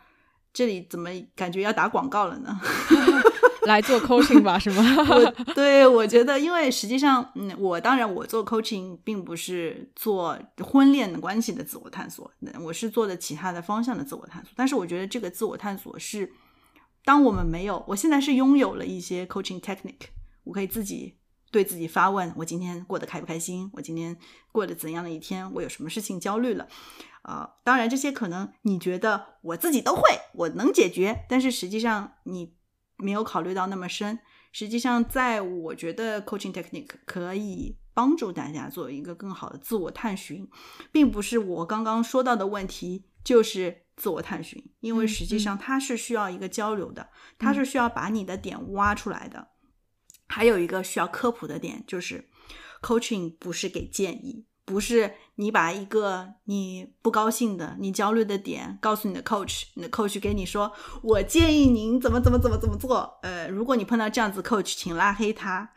[0.54, 2.60] 这里怎么感觉要打广告了呢？
[3.66, 4.84] 来做 coaching 吧，是吗？
[5.56, 12.32] 对，我觉得，因为实际上，嗯，我当然我做 coaching 并不是做婚恋的关系的自我探索，
[12.62, 14.52] 我是做的其他的方向的自我探索。
[14.56, 16.32] 但是我觉得这个自我探索是，
[17.04, 20.10] 当我们没有，我现在是拥有了一些 coaching technique，
[20.44, 21.16] 我可以自己
[21.56, 23.72] 对自己发问：我今天过得开不开心？
[23.72, 24.18] 我今天
[24.52, 25.50] 过得怎样的一天？
[25.54, 26.68] 我有什么事情焦虑了？
[27.22, 30.02] 啊，当然这些可能你觉得我自己都会，
[30.34, 32.54] 我能解决，但是实际上你。
[32.98, 34.20] 没有考虑到那么深，
[34.54, 40.50] 实际上，在我觉得 coaching technique 可以帮助大家做一个更好的自我探寻，
[40.94, 49.50] 并不是我刚刚说到的问题就是自我探寻，因为实际上它是需要一个交流的，它是需要把你的点挖出来的。
[50.28, 52.28] 还有一个需要科普的点就是
[52.82, 54.46] coaching 不是给建议。
[54.68, 60.74] 不是你把一个你不高兴的、你焦虑的点告诉你的 coach，你的 coach 给你说，
[61.04, 63.20] 我建议您怎么怎么怎么怎么做。
[63.22, 65.72] 呃，如果你碰到这样子 coach，请拉黑他。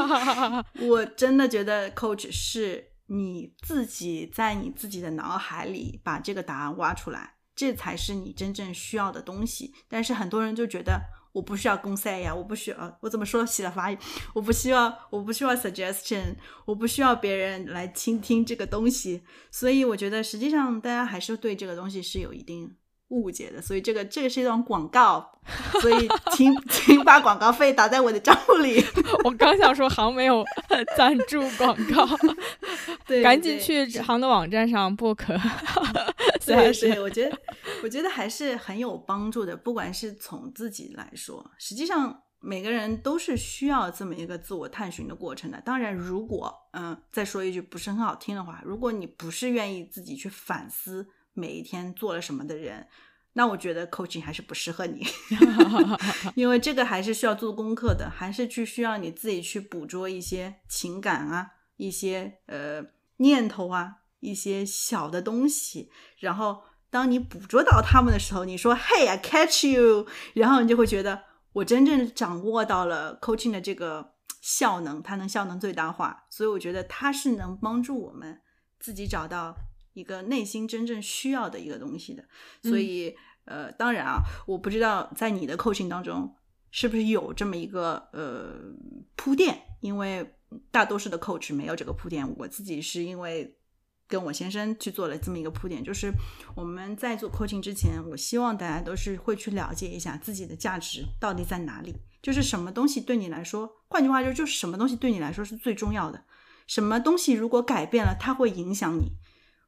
[0.80, 9.74] 我真的觉得 coach 是你自己在你自己的脑海里把这个答案挖出来，这才是你真正需要的东西。
[9.86, 10.98] 但是很多人就觉得。
[11.32, 13.98] 我不需要公赛呀，我不需要，我怎么说洗了法语？
[14.34, 19.22] 我不需要，我不需要 suggestion，我不需要别人来倾听这个东西。
[19.50, 22.74] 所以我觉得，实际上大家还是对这个东西是有一定
[23.08, 23.62] 误解的。
[23.62, 25.40] 所以这个这个是一段广告，
[25.80, 28.82] 所以请请把广告费打在我的账户里。
[29.24, 30.44] 我刚想说行没有
[30.96, 32.08] 赞助广告，
[33.06, 35.38] 对，赶紧去行的网站上 book。
[36.54, 37.38] 对对，我觉得，
[37.82, 39.56] 我觉得还是很有帮助的。
[39.56, 45.60] 不管是从自己来说，实际上每个人都是需要这么一个自我探寻的过程的。
[45.60, 52.86] 当然，如果嗯，再说一句不是很好听的话，如果你不是愿意自己去反思每一天做了什么的人，
[53.34, 55.04] 那我觉得 coaching 还是不适合你，
[56.34, 62.84] 因为这个还是需要做功课的，还是去需要你自己去捕捉一些情感啊，一些呃
[63.18, 63.97] 念头啊。
[64.20, 76.24] 一些小的东西，然后当你捕捉到他们的时候，你说 “Hey, I catch you”，然后你就会觉得我真正掌握到了 coaching 的这个效能，它能效能最大化。
[76.30, 78.40] 所以我觉得它是能帮助我们
[78.80, 79.54] 自己找到
[79.92, 82.24] 一个内心真正需要的一个东西的。
[82.62, 83.14] 所以，
[83.44, 86.34] 呃，当然啊，我不知道在你的 coaching 当中
[86.70, 88.54] 是不是有这么一个呃
[89.14, 90.34] 铺垫，因为
[90.70, 92.28] 大多数的 coach 没有这个铺垫。
[92.38, 93.54] 我自己是因为。
[94.08, 96.10] 跟我先生去做了这么一个铺垫，就是
[96.56, 106.24] 我们在做 coaching 之前，我希望大家都是会去了解一下自己的价值到底在哪里，就是什么东西对你来说，换句话说，就是什么东西对你来说是最重要的，
[106.66, 109.12] 什么东西如果改变了，它会影响你。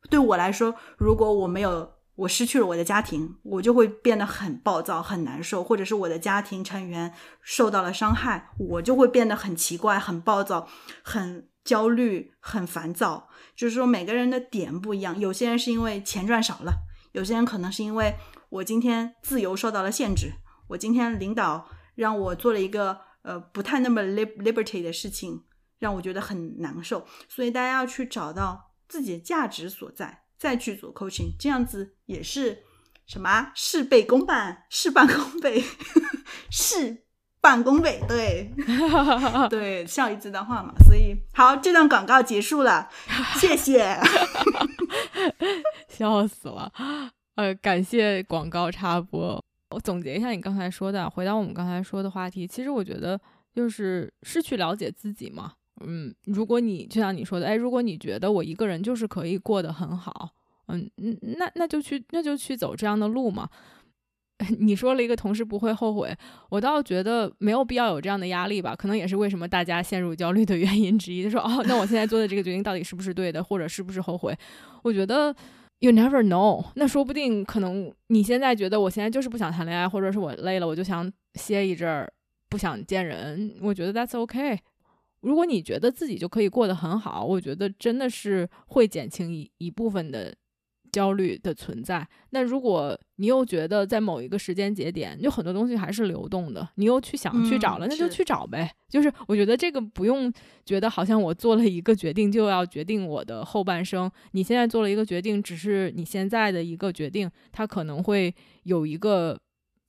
[0.08, 7.12] 对我来说，如果我没有，我失去了我的家庭，我就会变得很暴躁、很难受，或者是我的家庭成员
[7.42, 10.66] 受到了伤害，我就会变得很奇怪、很暴躁、
[11.02, 11.49] 很。
[11.70, 15.16] 焦虑很烦躁，就是说每个人的点不一样。
[15.20, 16.72] 有些人是因为钱赚少了，
[17.12, 18.16] 有些人可能是因为
[18.48, 20.32] 我今天自由受到了限制，
[20.66, 25.44] 我今天领导让我做了一个呃不太那么 liberty 的事情，
[25.78, 27.06] 让我觉得很难受。
[27.28, 32.64] 所以大家要去找到自己的价值所在，再去做 coaching，这样子也是
[33.06, 35.62] 什么事倍功半，事半功倍，
[36.50, 37.04] 事。
[37.40, 38.50] 半功倍，对。
[39.48, 42.88] 对，笑一次的话嘛，所以好，这段广告结束了，
[43.38, 43.96] 谢谢，
[45.88, 46.70] 笑死了，
[47.36, 49.42] 呃，感谢广告插播。
[49.70, 53.18] 我总结一下你刚才说的，回到我们刚才说的话题，其实我觉得
[53.54, 55.52] 就是是去了解自己嘛，
[55.86, 60.30] 嗯，如果你就像你说的，哎，如果你觉得我一个人就是可以过得很好，
[60.66, 63.48] 嗯嗯，那那就去那就去走这样的路嘛。
[64.58, 66.16] 你说了一个同事不会后悔，
[66.48, 68.74] 我倒觉得没有必要有这样的压力吧。
[68.74, 71.22] 可能也是为什么大家陷入焦虑的原因之一。
[71.22, 74.34] 就说哦，那我现在做的这个决定到底是不是对的，或者是不是后悔？
[74.82, 75.34] 我觉得
[75.80, 76.64] you never know。
[76.74, 82.10] 那说不定可能你现在觉得我现在就是不想谈恋爱，或者是我累了，我就想歇一阵儿，
[82.48, 83.54] 不想见人。
[83.60, 84.58] 我觉得 that's okay。
[85.20, 90.34] 如果你觉得自己就可以过得很好，我觉得真的是会减轻一一部分的。
[90.92, 98.70] 焦虑的存在，那如果你又觉得在某一个时间节点，就很多东西还是流动的，你又去想去找了，那就去找呗。
[98.88, 100.32] 就是我觉得这个不用
[100.64, 104.10] 觉得好像我做了一个决定就要决定我的后半生。
[104.32, 108.34] 你现在做了一个决定，只是你现在的一个决定，它可能会
[108.64, 109.38] 有一个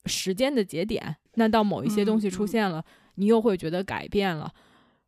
[0.06, 1.16] 时间的节点。
[1.36, 2.84] 那到某一些东西出现了，
[3.16, 4.52] 你又会觉得改变了，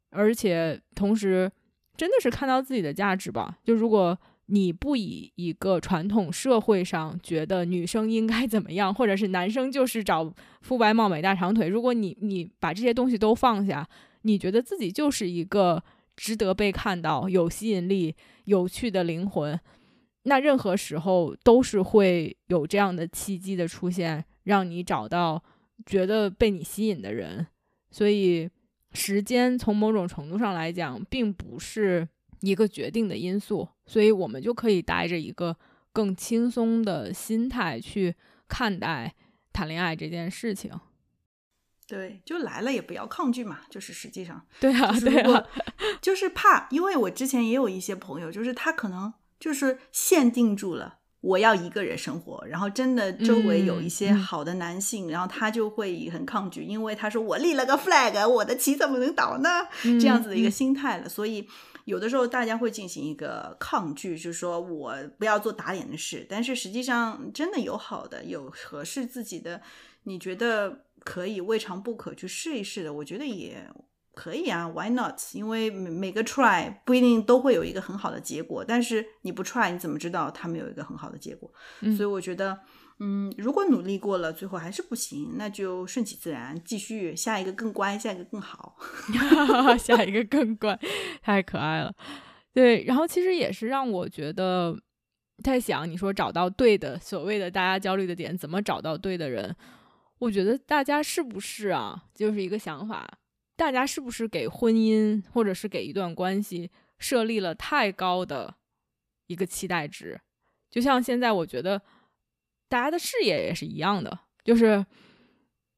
[0.09, 1.51] 而且同时
[1.95, 3.57] 真的是看到自己的价值吧。
[3.63, 4.17] 就如果。
[4.47, 11.67] 你不以一个传统社会上觉得女生应该怎么样，或者是男生就是找肤白貌美大长腿。
[11.67, 13.87] 如果你你把这些东西都放下，
[14.23, 15.81] 你觉得自己就是一个
[16.17, 18.13] 值得被看到、有吸引力、
[18.45, 19.57] 有趣的灵魂，
[20.23, 25.41] 那任何时候都是会有这样的契机的出现，让你找到
[25.85, 27.47] 觉得被你吸引的人。
[27.89, 28.49] 所以，
[28.91, 32.07] 时间从某种程度上来讲，并不是。
[32.45, 35.57] 一个决定的因素，所以我们就可以带着一个
[35.91, 38.15] 更轻松的心态去
[38.47, 39.13] 看待
[39.51, 40.71] 谈恋爱这件事情。
[41.85, 45.45] 对，就来了也不要抗拒嘛，就是实际上，对啊，对啊，
[46.01, 50.99] 就是怕，因为我之前也有一些朋友，就是他可能就是限定住了。
[51.19, 59.49] 我要一个人生活，然后真的周围有一些好的男性，然后他就会很抗拒，因为他说我立了个 flag，我的旗怎么能倒呢？
[59.83, 61.07] 这样子的一个心态了。
[61.07, 61.47] 所以
[61.85, 66.25] 有的时候大家会进行一个抗拒，就是说我不要做打脸的事。
[66.29, 69.61] 但是实际上真的有好的，有合适自己的，
[70.03, 73.67] 你觉得可以未尝不可去试一试的，我觉得也。
[74.15, 75.19] 可以啊，Why not？
[75.33, 81.51] 因为每每个 try 不一定都会有一个很好的结果，但是你不 try，你怎么知道他们有一个很好的结果？
[81.97, 82.59] 所以我觉得，
[83.05, 88.77] 嗯，如果努力过了，最后还是不行，那就顺其自然，继续下一个更乖，下一个更好，
[89.77, 90.79] 下一个更乖，
[91.21, 91.93] 太可爱了。
[92.53, 94.73] 对，然后其实也是让我觉得
[95.43, 99.53] 在想，你说找到对的，所谓的大家焦虑的点，怎么找到对的人？
[100.19, 103.05] 我觉得大家是不是啊，就是一个想法。
[103.57, 108.55] 大家是不是给婚姻或者是给一段关系设立了太高的
[109.27, 110.21] 一个期待值？
[110.71, 111.81] 就像现在，我觉得
[112.73, 114.83] 大家的事业也是一样的，就是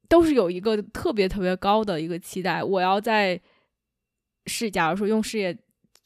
[0.08, 2.64] 都是有一个特别特别高的一个期待。
[2.64, 3.38] 我要在
[4.46, 5.54] 是，假如说用事业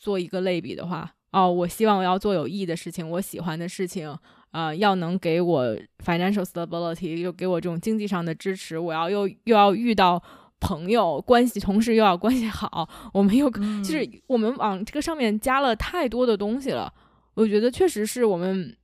[0.00, 4.18] 做一个类比的话，哦，我希望我要做有意义的事情，我喜欢的事情，
[4.50, 5.64] 啊，要能给我
[6.04, 8.76] financial stability，又给我这种经济上的支持。
[8.76, 10.20] 我要又又要遇到。
[10.62, 16.92] 朋友关系，同时又要关系好，我们又就是我们往这个上面加了太多的东西了。
[17.32, 18.76] 我觉得确实是我们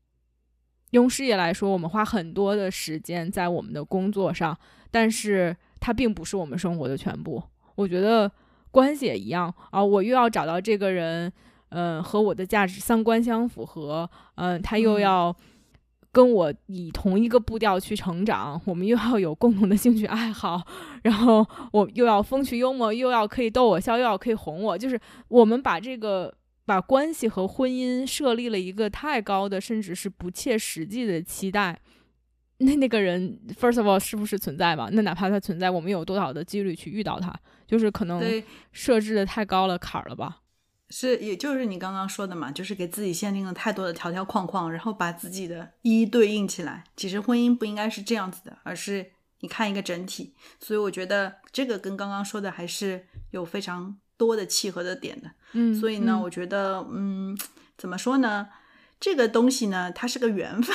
[0.97, 4.59] 用事业来说，我们花很多的时间在我们的工作上，
[4.91, 7.43] 但是它并不是我们生活的全部。
[7.77, 8.31] 我觉得
[8.71, 11.33] 关系也一样啊，我又要找到这个人，
[11.69, 15.37] 嗯，和我的价值三观相符合，嗯，他又要。
[16.13, 20.63] 跟我以同一个步调去成长，我们又要有共同的兴趣爱好，
[21.03, 26.33] 然后我又要风趣幽默，又要可以逗我笑，又要可以哄我，就是我们把这个
[26.67, 31.81] 把关系和婚姻设立了一个太高的，甚至是不切实际的期待。
[32.59, 34.89] 那那个人，first of all，是不是存在吧？
[34.93, 37.33] 那哪怕他存在，我们有多少的几率去遇到他？
[37.67, 38.43] 就是可能
[38.73, 40.41] 设置的太高了坎儿了吧？
[40.89, 46.85] 是，也就是你刚刚说的嘛，就是给自己限定了太多的条条框框，然后把自己的一一对应起来。
[46.97, 50.35] 其实婚姻不应该是这样子的，而是你看一个整体。
[50.59, 55.31] 所以我觉得这个跟刚刚说的还是有非常多的契合的点的。
[55.53, 57.37] 嗯，所以呢，我觉得，嗯，
[57.79, 58.49] 怎么说呢？
[58.99, 60.75] 这个东西呢，它是个缘分。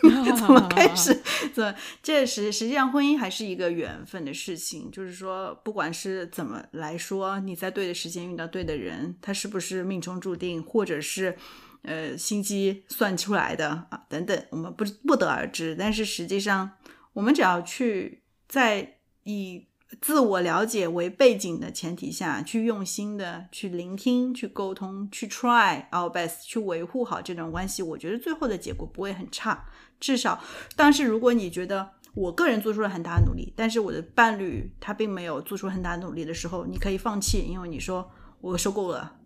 [0.38, 1.20] 怎么开始？
[1.54, 4.90] 这这实实际上婚姻还是一个缘分的事情。
[4.90, 11.36] 就是说，不管是怎么来说，你在对的时间遇到对的人，他是不是命中注定，或者是
[11.82, 14.04] 呃心机算出来的啊？
[14.08, 15.76] 等等，我们不不得而知。
[15.78, 16.70] 但是实际上，
[17.12, 19.67] 我们只要去在以。
[20.00, 29.64] 自我了解为背景的前提下去用心的去聆听、去沟通、去 try our best 去维护好这段关系，我觉得最后的结果不会很差。
[29.98, 30.42] 至少，
[30.76, 38.10] 但是如果你觉得我个人做出了很大努力，但是我的伴侣他并没有做出很大努力的时候，你可以放弃，因为你说
[38.40, 39.16] 我受够了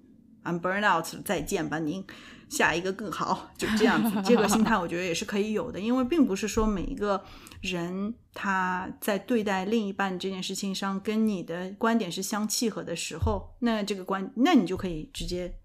[0.45, 2.05] ，I'm burn out，再见吧您，
[2.53, 4.23] 下一个更好， 就这样子。
[4.23, 7.25] 这个心态我觉得也是可以有的，因为并不是说每一个
[7.63, 15.59] 人他在对待另一半这件事情上跟你的观点是相契合的时候，那这个观，那你就可以直接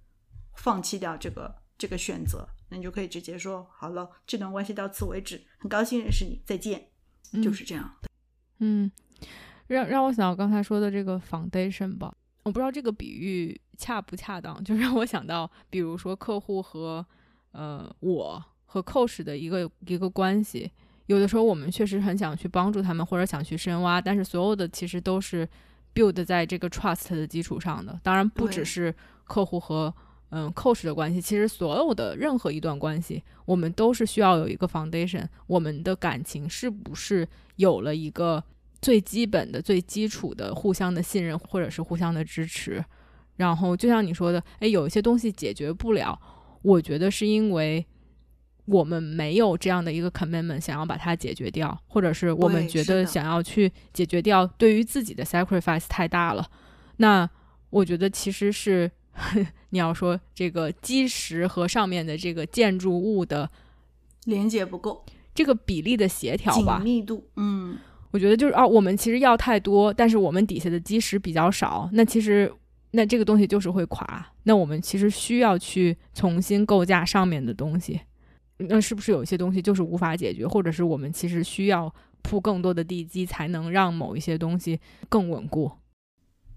[0.56, 6.88] 放弃掉这个这个选择，那你就可以直接说好了，这段关系到此为止，很高兴认识你，再见，
[7.44, 8.10] 就是这样的。
[8.60, 8.90] 嗯，
[9.68, 12.16] 让让我想到刚才说的这个 foundation 吧，
[12.48, 13.60] 我不知道这个比喻。
[13.80, 17.06] 恰不恰当，就让我想到，比如说客户和
[17.52, 20.72] 呃我和 coach 的一个一个关系。
[21.06, 25.48] 有的时候我们确实很想去帮助他们，或者想去深挖，但是所有的其实都是
[25.94, 28.00] build 在这个 trust 的基础上的。
[28.02, 28.92] 当然，不只是
[29.26, 29.94] 客户和
[30.30, 35.24] 嗯 coach 的关系，其实所有的任何一段关系，我们都是需要有一个 foundation。
[35.46, 37.28] 我们的感情是不是
[37.58, 38.44] 有了一个
[38.82, 42.84] 最基本的、最基础的互相的信任，或者是互相的支持？
[43.36, 46.20] 然后就像你说的，哎，有一些东西解决不了，
[46.62, 47.86] 我觉得是因为
[48.66, 56.50] 我们没有这样的一个 commitment，想要把它解决掉，或者是我们觉得想要去解决掉，对于自己的 sacrifice 太大了。
[56.98, 57.30] 那
[57.70, 58.90] 我觉得其实是
[59.70, 63.50] 你要说这个基石和上面的这个建筑物的
[64.26, 65.06] 连接不够，
[65.36, 67.78] 这个比例的协调吧，紧密度，嗯，
[68.12, 72.54] 我觉得就是啊，我们其实要太多，但是我们底下的基石比较少，那其实。
[72.92, 78.00] 那这个东西就是会垮，那我们其实需要去重新构架上面的东西。
[78.60, 84.80] 那是不是有一些东西就是无法解决，或者是我们其实需要铺更多的地基，才能让某一些东西
[85.10, 85.70] 更稳固？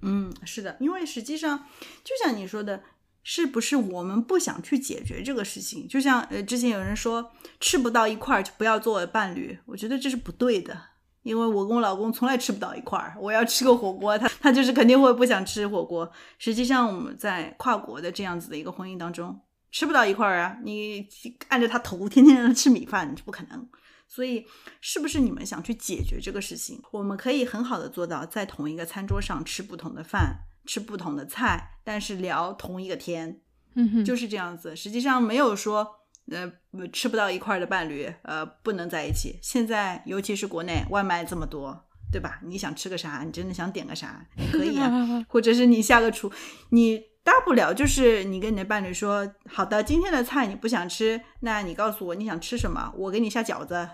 [0.03, 1.67] 嗯，是的，因为实际上
[2.05, 2.85] 就像你说的，
[3.25, 5.89] 是不是我们不想去解决这个事情？
[5.89, 10.81] 就像呃，之前有人说吃不到一块儿就不要做伴侣，我觉得这是不对的。
[11.23, 16.11] 因为我跟我老公从来吃不到一块儿，我要吃个火锅，他他就是肯定会不想吃火锅。
[16.39, 19.39] 实际上我们在跨国的这样子的一个婚姻当中，
[19.71, 21.07] 吃不到一块儿啊，你
[21.49, 23.69] 按着他头天天让他吃米饭，这不可能。
[24.09, 24.47] 所以
[24.81, 26.83] 是不是你们想去解决这个事情？
[26.91, 33.41] 我们可以很好的做到在同一个餐桌上吃不同的饭，吃不同的菜，但是聊同一个天，
[33.75, 34.75] 嗯哼，就是这样子。
[34.75, 36.00] 实际上没有说。
[36.31, 36.51] 呃，
[36.93, 39.39] 吃不到一块的伴侣，呃，不能在一起。
[39.43, 42.41] 现在尤其是国内外卖这么多，对吧？
[42.45, 43.23] 你想吃个啥？
[43.27, 44.25] 你真的想点个啥？
[44.53, 44.91] 可以啊，
[45.29, 46.31] 或者是你下个厨，
[46.71, 53.89] 你大不了就是你跟你的伴侣说，好的，今天的菜你不想吃，那你告诉我你想吃什么，我给你下饺子，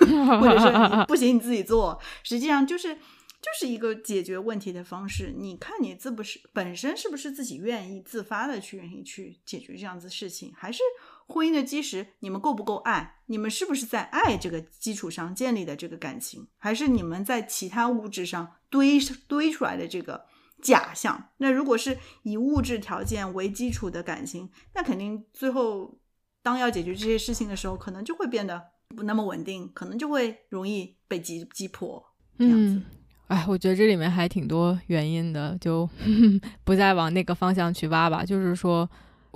[0.40, 2.00] 或者是不行你自己做。
[2.22, 5.34] 实际上就是就是一个解决问题的方式。
[5.36, 10.82] 你看你自不是本身是不是自己愿意自发的去愿意去解决这样子事情，还是？
[11.26, 13.16] 婚姻的基石，你们够不够爱？
[13.26, 20.26] 你们是不是在爱这个基础上建立的这个感情，还是你们在其他物质上堆堆出来的这个
[20.60, 21.30] 假象？
[21.38, 25.98] 那如果是以物质条件为基础的感情，那肯定最后
[26.42, 32.04] 当要解决这些事情的时候，可能就会变得不那么稳定，可能就会容易被击击破。
[32.38, 32.82] 这样子，
[33.28, 35.88] 哎，我觉得这里面还挺多原因的，就
[36.62, 38.22] 不再往那个方向去挖吧。
[38.22, 38.86] 就是说。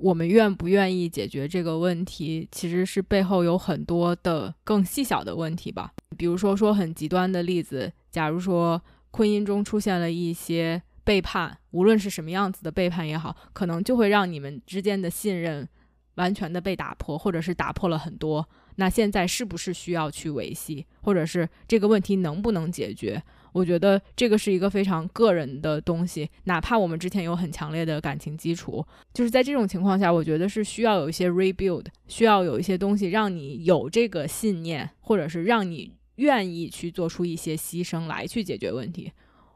[0.01, 5.93] 我们愿不愿意解决这个问题，其实是背后有很多的更细小的问题吧。
[6.17, 8.81] 比如说，说很极端的例子，假如说
[9.13, 15.69] 婚姻中出现了一些背叛，无论是什么样子的背叛也好，可能就会让你们之间的信任
[16.15, 18.49] 完全的被打破，或者是打破了很多。
[18.77, 23.23] 那现在是不是需要去维系，或者是这个问题能不能解决？
[23.59, 39.11] 我觉得这个是一个非常个人的东西，哪怕我们之前有很强烈的感情基础，就是在这种情况下，我觉得是需要有一些 rebuild，需要有一些东西让你有这个信念，或者是让你愿意去做出一些牺牲来去解决问题。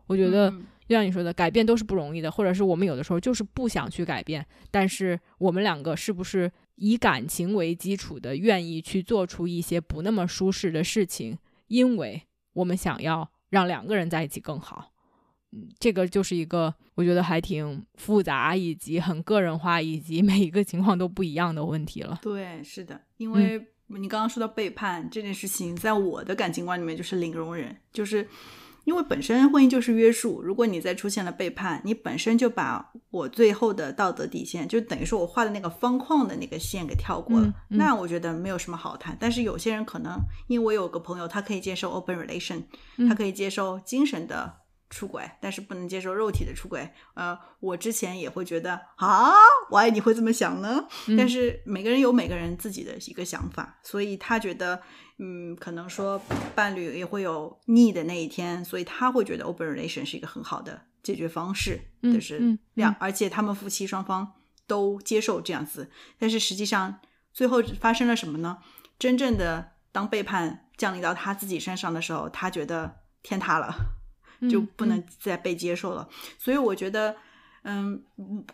[0.08, 12.22] 我觉得就像你说的，改变都是不容易的，或者是我们有的时候就是不想去改变，但是我们两个是不是以感情为基础的，愿意去做出一些不那么舒适的事情，因为
[12.54, 13.30] 我们想要。
[13.52, 14.90] 让两个人在一起更好，
[15.52, 22.18] 嗯，这个就是一个我觉得还挺复杂，以及很个人化，以及每一个情况都不一样的问题了。
[22.22, 28.26] 对，是的，因为你刚刚说到背叛这件事情，在我的感情观里面就是零容忍，就是。
[28.84, 39.16] 因为本身婚姻就是约束，如果你再出现了背叛，你本身就把我最后的道德底线，就等于说我画的那个方框的那个线给跳过了，那我觉得没有什么好谈。
[39.20, 40.18] 但是有些人可能，
[40.48, 42.62] 因为我有个朋友，他可以接受 open relation，
[43.08, 44.62] 他可以接受精神的。
[44.94, 46.86] 出轨，但是不能接受肉体的出轨。
[47.14, 49.32] 呃，我之前也会觉得啊，
[49.70, 50.86] 我爱你会这么想呢。
[51.16, 54.82] 但是每个人有每个人自己的一个想法，所以他觉得，
[55.22, 56.20] 嗯，可能说
[56.54, 64.32] 伴侣也会有腻的那一天，所以他会觉得 open relation 是一个很好的解决方式，就是两，而且他们夫妻双方。
[64.68, 67.00] 都接受这样子，但是实际上
[67.30, 68.58] 最后发生了什么呢？
[68.98, 73.74] 真正的当背叛降临到他自己身上的时候，他觉得天塌了，
[74.48, 76.08] 就不能再被接受了。
[76.38, 77.16] 所以我觉得，
[77.64, 78.02] 嗯，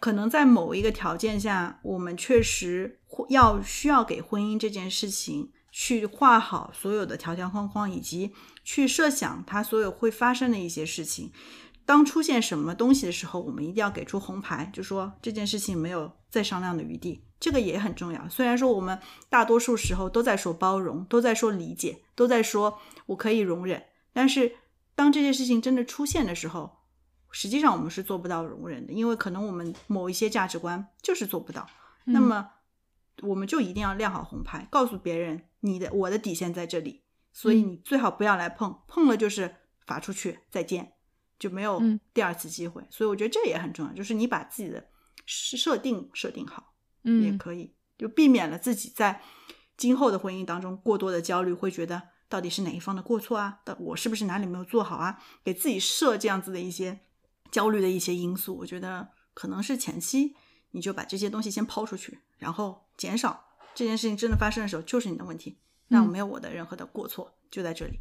[0.01, 8.35] 可能在某一个条件下，我们确实要需要给婚姻这件事情去画好所有的条条框框，以及
[8.65, 11.31] 去设想它所有会发生的一些事情。
[11.85, 18.29] 当出现什么东西的时候，我们一定要给出红牌，就说这件事情没有再商量的余地，这个也很重要。
[18.29, 18.99] 虽然说我们
[19.31, 24.57] 大多数时候都在说包容，都在说理解，都在说我可以容忍，但是
[24.97, 26.79] 当这件事情真的出现的时候，
[27.31, 31.69] 实际上我们是做不到容忍的，因为可能我们某一些价值观就是做不到。
[32.07, 32.49] 那么
[33.23, 37.03] 我们就一定要亮好红牌，告诉别人你的我的底线在这里，
[37.33, 39.57] 所以你最好不要来碰，碰了就是
[39.87, 40.95] 罚出去，再见。
[41.39, 41.81] 就没有
[42.13, 44.89] 第二次机会，所以我觉得这也很重要，就是你把自己的
[45.25, 46.75] 设定设定好，
[47.05, 49.23] 嗯，也可以，就避免了自己在
[49.77, 53.61] 今后的婚姻当中过多的焦虑，会觉得到底是哪一方的过错啊？
[53.65, 55.23] 的我是不是哪里没有做好啊？
[55.45, 56.99] 给自己设这样子的一些
[57.53, 60.35] 焦虑的一些因素，我觉得可能是前期
[60.73, 63.48] 你就把这些东西先抛出去，然后减少
[63.79, 65.57] 这件事情真的发生的时候就是你的问题，
[65.87, 68.01] 那我没有我的任何的过错，就在这里，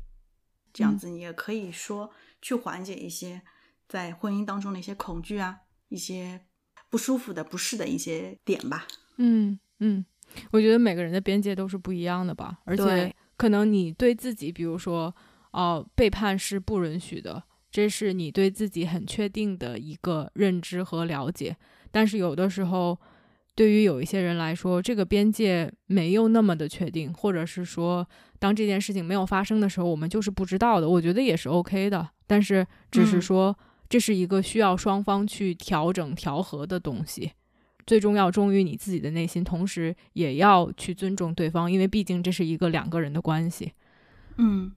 [0.73, 2.11] 这样子你也可以说。
[2.39, 3.41] 去缓解一些
[3.89, 6.39] 在婚姻当中的一些恐惧啊，一些
[6.87, 8.85] 不舒服的、不适的一些点吧。
[9.15, 10.05] 嗯嗯，
[10.51, 15.13] 我觉得每个人的边界都是不一样的吧，而且可能你对自己，比如说，
[15.49, 21.57] 哦，背叛是不允许的，这是你对自己很确定的一个认知和了解。
[21.89, 22.99] 但是有的时候，
[23.57, 28.07] 对于有一些人来说，这个边界没有那么的确定，或者是说，
[28.37, 30.87] 当这件事情没有发生的时候，我们就是不知道的。
[30.87, 32.07] 我觉得也是 OK 的。
[32.27, 33.57] 但是，只是说
[33.89, 37.31] 这是一个需要双方去调整调和的东西，
[37.87, 43.71] 最重要忠于你自己的内心，同时也要去尊重对方，因为毕竟这是一个两个人的关系。
[44.37, 44.71] 嗯。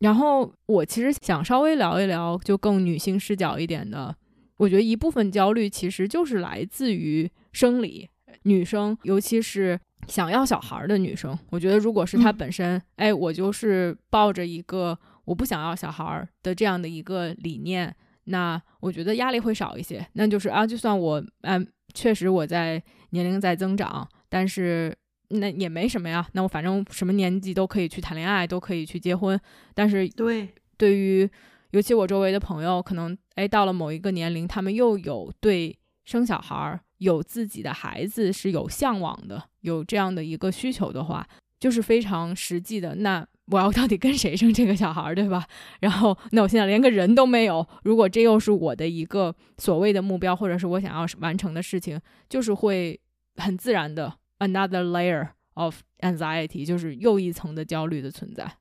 [0.00, 4.16] 然后我其实想稍微聊一聊，就更女性视角一点的，
[4.56, 8.08] 我觉得一部分焦虑其实就是来自于生理，
[8.42, 14.96] 女生尤其是想要小孩的女生，我觉得如果是她本身，哎，我就是抱着一个。
[15.24, 17.94] 我不想要小孩儿的这样的一个理念，
[18.24, 20.06] 那我觉得压力会少一些。
[20.14, 24.96] 那就是啊，就算我嗯，确实我在年龄在增长，但是
[25.28, 26.26] 那也没什么呀。
[26.32, 29.38] 那我反正什么年纪都可以去谈恋爱，都可以去结婚。
[29.74, 30.48] 但是对，
[30.78, 31.28] 对于
[31.72, 35.77] 尤其我周围的朋友，可能哎到了某一个年龄，他们又有对
[36.08, 41.28] 生小孩儿、有自己的孩子是有向往的，有这样的一个需求的话，
[41.60, 43.26] 就是非常实际的那。
[43.50, 45.46] 我要到底跟谁生这个小孩儿，对吧？
[45.80, 47.66] 然后，那我现在连个人都没有。
[47.82, 51.98] 如果这又是我的一个所谓的目标，或者是我想要完成的事情，
[52.28, 52.98] 就是会
[53.36, 58.56] 很自然的 another layer of anxiety，就是又一层的焦虑的存在。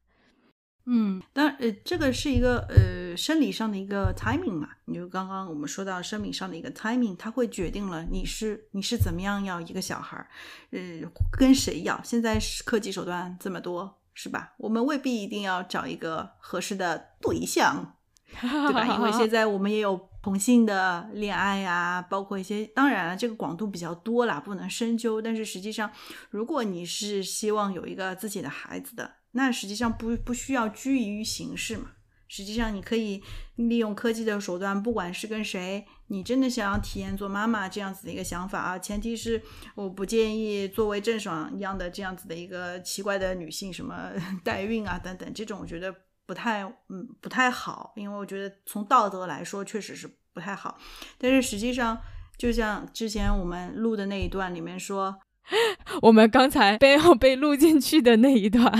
[0.88, 4.70] 嗯，当，呃，这个是一个呃生理上的一个 timing 嘛。
[4.86, 10.28] 你就刚刚我们说到生理上的一个 timing，它会决定了你是你是怎么样要一个小孩儿，
[10.72, 10.80] 呃，
[11.32, 12.02] 跟谁要。
[12.04, 13.98] 现在是科技手段这么多。
[14.20, 14.56] 是吧？
[14.58, 17.94] 我们未必一定要找一个合适的对象，
[18.42, 18.84] 对吧？
[18.96, 25.22] 因为现在我们也有同性的恋爱呀，包括一些，当然了，这个广度比较多啦，不能深究。
[25.22, 25.92] 但是实际上，
[26.32, 29.08] 如果你是希望有一个自己的孩子的，
[29.38, 31.92] 那实际上不不需要拘泥于形式嘛。
[32.28, 33.24] 实际上，你可以
[33.56, 39.42] 利用科技的手段，不管是跟谁，你真的想要体验做妈妈这样子的一个想法啊，前提是
[39.76, 44.12] 我不建议作为郑爽一样的这样子的一个奇怪的女性，什么
[44.44, 45.96] 代孕啊等等，这种我觉得
[46.26, 50.78] 不太嗯不太好，因为我觉得从道德来说确实是不太好。
[51.18, 51.98] 但是实际上，
[52.38, 55.18] 就像之前我们录的那一段里面说，
[56.02, 58.72] 我们刚才没有被录进去的那一段。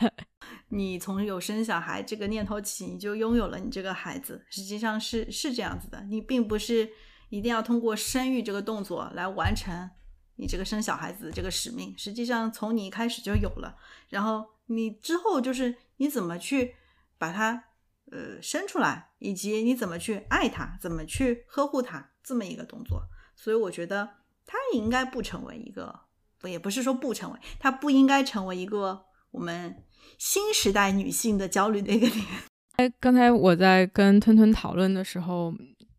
[0.68, 6.02] 你从有生小孩这个念头起，你就拥有了你这个孩子，实际上是是这样子的。
[6.08, 6.90] 你并不是
[7.28, 9.90] 一定要通过生育这个动作来完成
[10.36, 11.94] 你这个生小孩子的这个使命。
[11.98, 13.76] 实际上从你一开始就有了，
[14.08, 16.74] 然后你之后就是你怎么去
[17.18, 17.64] 把它
[18.10, 23.02] 呃生出来，以及你怎么去爱他，怎么去呵护他这么一个动作。
[23.36, 24.08] 所以我觉得
[24.46, 26.00] 他应该不成为一个，
[26.38, 29.84] 不也不是说不成为，他不应该成为一个我们。
[30.18, 32.24] 新时代女性的焦虑的一个点。
[32.76, 35.54] 哎，刚才我在跟吞吞讨论的时候，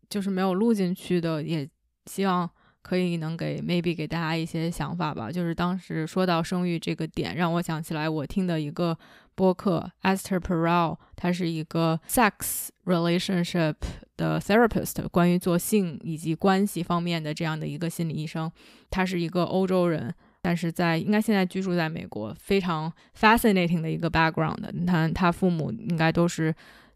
[0.08, 1.68] 就是没有录进去的，也
[2.06, 2.48] 希望
[2.84, 5.32] 可以能给 maybe 给大家一些想法吧。
[5.32, 8.96] 就是当时说到生育这个点，让我想起来我听的一个
[9.34, 13.74] 播客 Esther Perel，他是一个 sex relationship
[14.18, 18.52] 的 therapist，关于做性以及关系方面的这样的一个心理医生。
[18.90, 24.86] 他是一个欧洲人，但是在应该现在居住在美国，非常 fascinating 的一个 background。
[24.86, 26.54] 他他父母应该都是。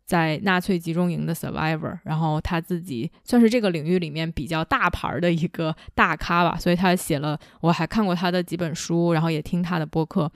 [0.08, 10.32] 在纳粹集中营的 survivor，然后他自己算是这个领域里面比较大牌的一个大咖吧，所以他写了，我还看过他的几本书，然后也听他的播客。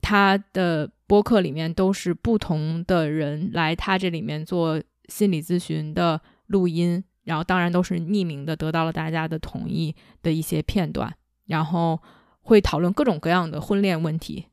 [0.00, 11.12] 他的播客里面都是不同的人来他这里面做心理咨询的录音，然后当然都是匿名的，得到了大家的同意的一些片段，
[11.46, 12.00] 然后
[12.42, 14.46] 会讨论各种各样的婚恋问题。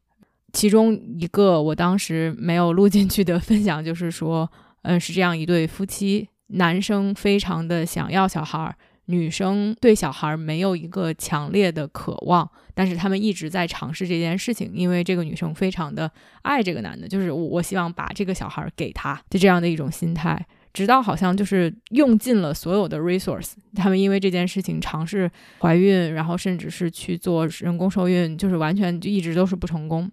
[0.55, 4.49] 其中一个我当时没有录进去的分享，就是说，
[4.83, 8.73] 嗯，是这样一对夫妻，男生非常的想要小孩，
[9.07, 16.09] 女生对小孩没有一个强烈的渴望，但是他们一直在尝试这件事情，因为这个女生非常的
[16.43, 20.41] 爱这个男的，就是我我希望把这个小孩给他，就这样的一种心态，
[20.71, 25.29] 直到好像就是用尽了所有的 resource，他们因为这件事情尝试
[25.59, 30.09] 怀孕，然后甚至是去做人工受孕，就是完全就一直都是不成功。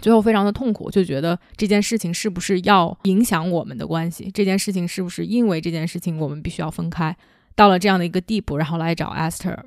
[0.00, 4.30] 最后非常的痛苦，就觉得这件事情是不是要影响我们的关系？
[4.32, 7.16] 这件事情是不是因为这件事情我们必须要分开？
[7.54, 9.58] 到了这样的一个地步，然后来找 Esther，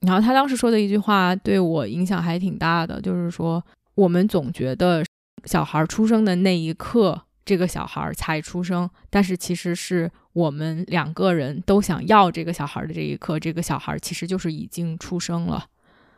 [0.00, 5.02] 然后他当时说的一句话对我影响还挺大的，就是说我们总觉得
[5.44, 15.64] 小孩出生的那一刻，这个小孩才出生，但是其实是我们两个人都想要这个小孩的这一刻，这个小孩其实就是已经出生了，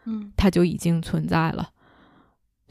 [0.06, 1.70] 嗯，他就已经存在了。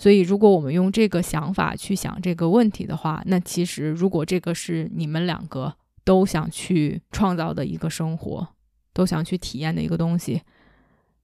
[0.01, 8.47] 所以，如果我们用这个想法去想这个问题的话，那其实如果这个是你们两个都想去创造的一个生活，
[8.93, 10.41] 都想去体验的一个东西，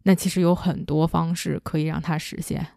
[0.04, 2.68] 那其实有很多方式可以让它实现。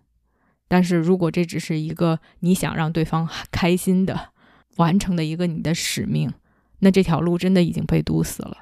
[0.69, 4.31] 但是如果这只是一个你想让对方开心的
[4.77, 6.33] 完成的一个你的使命，
[6.79, 8.57] 那这条路真的已经被堵死了。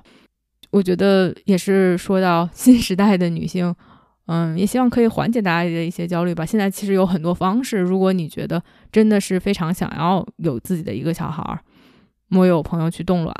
[0.71, 3.73] 我觉得也是说到新时代的女性。
[4.29, 6.45] 嗯，也希望可以缓解大家的一些焦虑吧。
[6.45, 11.59] 现在其实有很多方式，如果你觉得真的是非常想要有自己的一个小孩儿，
[12.33, 13.35] 我有朋友去冻卵，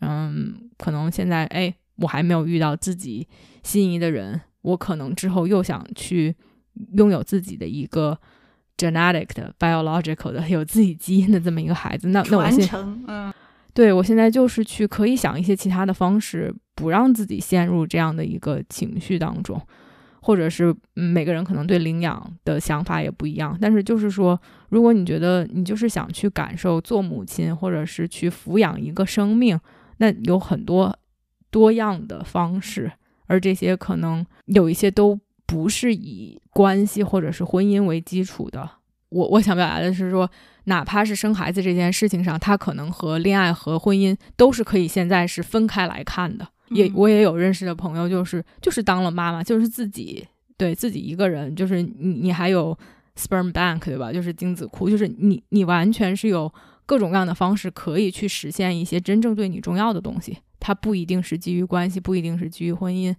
[0.00, 3.28] 嗯，可能现在哎，我还没有遇到自己
[3.62, 6.34] 心仪的人，我可能之后又想去
[6.96, 8.18] 拥有自己的一个
[8.76, 12.68] genetic 的 biological 的有自己基因的这么一个孩子，那那我现
[13.06, 13.32] 嗯，
[13.72, 19.60] 对我现在就是去可以想一些其他的方式，不让自己陷入这样的一个情绪当中。
[20.24, 29.58] 或者是每个人可能对领养的想法也不一样，但是就是说，如果你觉得你就是想去感受做母亲，或者是去抚养一个生命，
[29.98, 30.96] 那有很多
[31.50, 32.90] 多样的方式，
[33.26, 38.70] 而这些可能有一些都不是以关系或者是婚姻为基础的。
[39.08, 40.30] 我我想表达的是说，
[40.64, 46.46] 哪怕是生孩子这件事情上，它可能和恋爱和婚姻都是可以现在是分开来看的。
[46.68, 50.26] 也我也有认识的朋友，就是就是当了妈妈，就是自己
[50.56, 52.76] 对自己一个人，就是你你还有
[53.16, 54.12] sperm bank 对吧？
[54.12, 56.52] 就是精子库，就是你你完全是有
[56.86, 60.38] 各种各样的方式可以去实现一些真正对你重要的东西。
[60.58, 63.14] 它不一定是基于关系，不一定是基于婚姻，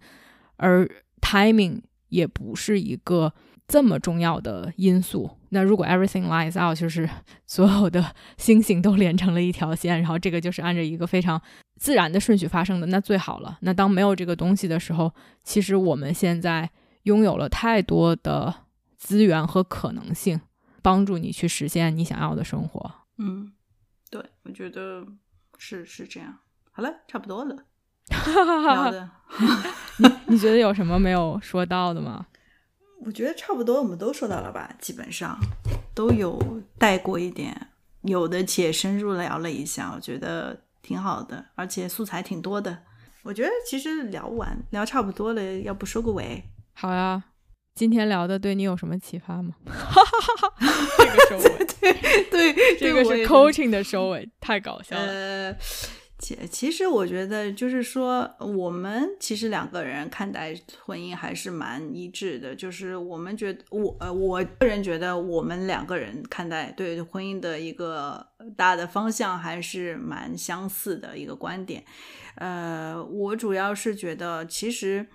[0.55, 0.89] 而
[1.21, 3.33] timing 也不是一个
[3.67, 5.37] 这么重要的因素。
[5.49, 7.09] 那如果 everything lines out，就是
[7.45, 11.41] 所有的星星都连成了一条线，然后这个就是按照一个非常。
[11.75, 13.57] 自然的顺序发生的那最好了。
[13.61, 15.11] 那当没有这个东西的时候，
[15.43, 16.69] 其实我们现在
[17.03, 18.53] 拥有了太多的
[18.95, 20.39] 资源和可能性，
[20.81, 22.89] 帮助你去实现你想要的生活。
[23.17, 23.51] 嗯，
[24.09, 25.05] 对，我觉得
[25.57, 26.37] 是是这样。
[26.71, 27.55] 好了，差不多了。
[28.07, 29.09] 聊的，
[29.99, 32.25] 你你觉得有什么没有说到的吗？
[33.05, 35.37] 我觉得差不多，我们都说到了吧，基本上
[35.93, 37.69] 都有带过一点，
[38.01, 39.91] 有的且深入聊了一下。
[39.95, 40.59] 我觉得。
[40.85, 42.79] 挺好的，而且素材挺多的。
[43.21, 46.43] 我觉得其实聊完聊差不多了，要不收个尾？
[46.73, 47.23] 好呀，
[47.73, 49.53] 今天聊的对你有什么启发吗？
[50.97, 51.93] 这个收尾，对
[52.29, 55.55] 对，这个是 coaching 的收尾，太搞笑了。
[56.23, 60.55] 其其实我觉得，就是说，我们其实两个人看待
[60.85, 62.55] 婚姻还是蛮一致的。
[62.55, 68.25] 就是我们觉得，我呃，我个人觉得，我们两个人看待对婚姻的一个
[68.55, 71.83] 大的方向还是蛮相似的一个观点。
[72.35, 75.05] 呃，我主要是觉得，其实，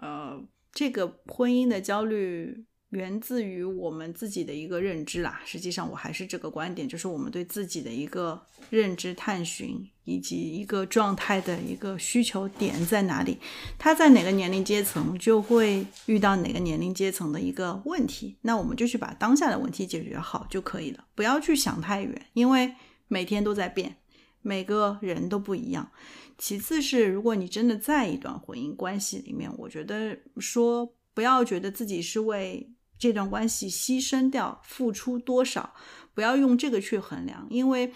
[0.00, 0.40] 呃，
[0.72, 5.40] 这个婚姻的焦虑源自于我们自己的一个认知啦。
[5.46, 13.38] 实际上，我还是这个观点，就是我们对自己的一个认知探寻，以及一个状态的一个需求点在哪里，
[13.78, 22.74] 他在哪个年龄阶层就会遇到哪个年龄阶层的一个问题，那我们就去把当下的问题解决好就可以了，不要去想太远，因为
[23.08, 23.96] 每天都在变，
[24.42, 25.90] 每个人都不一样。
[26.36, 32.68] 其次是，如果你真的在一段婚姻关系里面，我觉得说不要觉得自己是为
[33.02, 35.74] 这段关系牺牲掉、付出多少，
[36.14, 37.92] 不要用这个去衡量，因为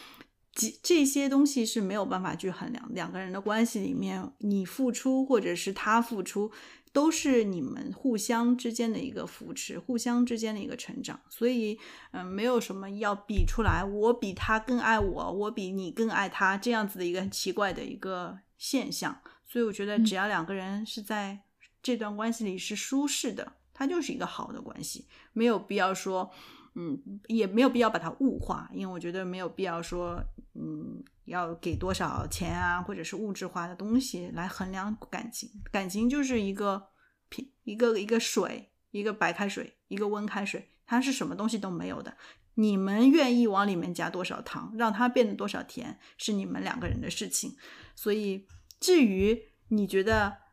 [0.52, 2.92] 这这些东西是没有办法去衡量。
[2.92, 6.50] 两个人的关系里面，你付出或者是他付出，
[6.92, 11.20] 都是你们互相之间的一个扶持，互相之间的一个成长。
[11.28, 11.78] 所以，
[12.10, 19.20] 嗯，没有什么要比出来，我比他更爱我，我比你更爱他这样子的一个很奇怪的一个现象。
[19.46, 21.42] 所以，我觉得只要两个人是在
[21.80, 23.52] 这段关系里是舒适的。
[23.78, 26.30] 它就是一个好的关系，没有必要说，
[26.76, 30.18] 嗯，也没有必要把它物化，因为我觉得没有必要说，
[30.54, 35.50] 嗯，要给多少钱啊，或者是物质化的东西来衡量感情。
[35.70, 36.88] 感情就是一个
[37.28, 42.16] 平一个一个水，一个白开水，一个温开水，它是什么东西都没有的。
[42.54, 47.54] 你们愿意往里面加多少糖，让它变得多少甜，是你们两个人的事情。
[47.94, 48.46] 所以，
[48.80, 50.45] 至于你觉得。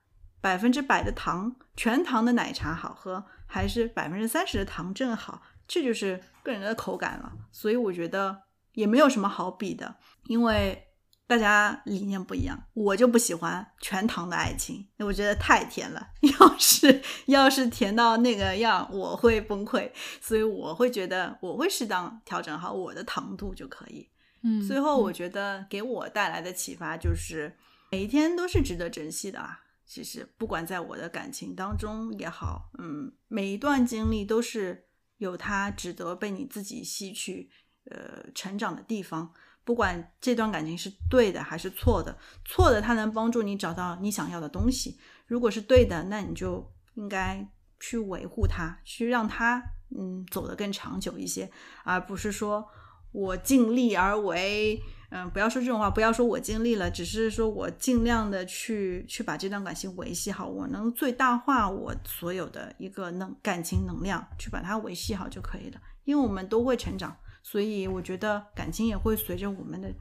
[0.44, 5.42] 百分之百的糖，全糖的奶茶好喝，还是百分之三十的糖正好？
[5.66, 7.32] 这就是个人的口感了。
[7.50, 8.44] 所以我觉得
[8.74, 9.96] 也没有什么好比的，
[10.26, 10.90] 因为
[11.26, 12.62] 大家理念不一样。
[12.74, 16.10] 我就不喜欢全糖的爱情，我觉得太甜了。
[16.38, 19.90] 要是要是甜到那个样，我会崩溃。
[20.20, 24.10] 所以我会觉得，我会适当调整好我的糖度就可以。
[24.42, 27.56] 嗯，最后我觉得给我带来的启发就是，
[27.92, 29.62] 每一天都是值得珍惜的啊。
[29.86, 34.88] 其实，不管在我的感情当中也好，嗯，每一段经历都是
[35.18, 37.50] 有它值得被你自己吸取、
[37.92, 39.34] 呃，成长的地方。
[39.66, 44.98] 不管这段感情是对的还是错的，错的它能帮助你找到你想要的东西；
[45.28, 47.48] 如果是对的，那你就应该
[47.80, 49.62] 去维护它，去让它
[49.96, 51.52] 嗯走得更长久一些，
[51.84, 52.68] 而不是说
[53.12, 54.82] 我尽力而为。
[55.16, 65.80] 嗯，不要说这种话，不要说我尽力了，只是说我尽量的去去把这段感情维系好，我能最大化我所有的一个能感情能量，去把它维系好就可以了。
[66.06, 69.94] 因为我们都会成长，所以我觉得感情也会随着我们的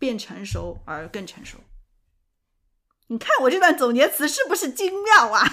[0.00, 1.58] 变成熟而更成熟。
[3.06, 5.44] 你看我这段总结词是不是精妙啊？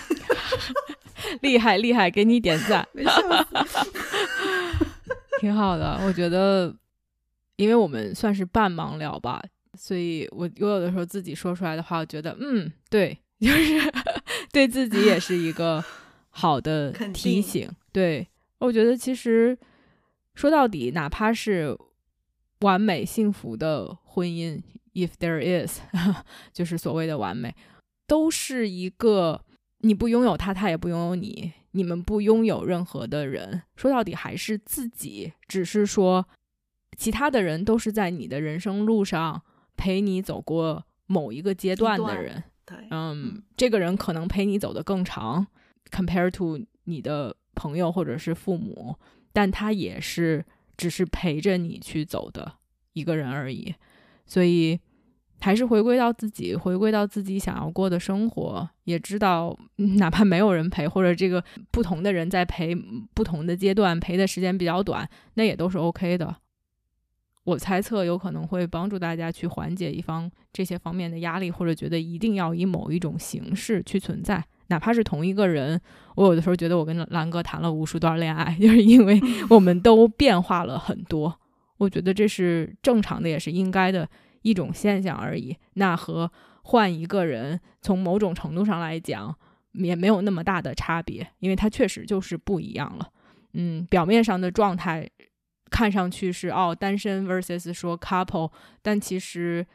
[1.42, 3.12] 厉害厉害，给你点赞，没 事
[5.40, 6.76] 挺好的，我觉得。
[7.58, 9.44] 因为我们算是半盲聊吧，
[9.74, 13.94] 所以我我有的时候自己说出来的话，我觉得嗯，对， 就是
[14.52, 15.84] 对自己也是一个
[16.30, 17.70] 好的提醒。
[17.92, 18.28] 对，
[18.60, 19.58] 我觉得其实
[20.36, 21.76] 说到底，哪怕是
[22.60, 24.62] 完美幸福的婚姻
[24.94, 25.80] ，if there is，
[26.54, 27.56] 就是所谓的完美，
[28.06, 29.42] 都是一个
[29.80, 33.64] 你不拥有他，他也不拥有你，你们不拥有任何的人。
[33.76, 36.24] 说到底还是自己，只是说。
[36.98, 39.42] 其他的人都是在你的人生路上
[39.78, 45.46] 陪你走过某一个阶段的人，对，嗯，这个人可能陪你走得更长
[45.92, 48.96] ，compare to 你的朋友或者是父母，
[49.32, 50.44] 但他也是
[50.76, 52.54] 只是陪着你去走的
[52.94, 53.74] 一个人而已，
[54.26, 54.80] 所以
[55.40, 59.56] 还是回归到自己，回归到自己想要过的生活，也知道
[59.98, 62.76] 哪怕没有人陪，或者这个不同的人在陪
[63.14, 66.36] 不同的阶段，陪的时间比较短，那也都是 OK 的。
[67.48, 75.80] 我猜测有可能会帮助大家去缓解一方这些方面的压力，或者觉得一定要以某一种形式去存在，哪怕是同一个人。
[76.16, 79.18] 我有的时候觉得我跟兰哥谈了无数段恋爱， 就是因为
[79.50, 81.40] 我们都变化了很多。
[81.78, 84.06] 我觉得这是正常的，也是应该的
[84.42, 85.56] 一种现象而已。
[85.76, 86.30] 那和
[86.64, 89.34] 换一个人，从某种程度上来讲，
[89.72, 93.08] 也没有那么大的差别，因为他确实就是不一样了。
[93.54, 95.10] 嗯，表面上的状态。
[95.70, 99.66] 看上去是哦单身 versus 说 couple，但其实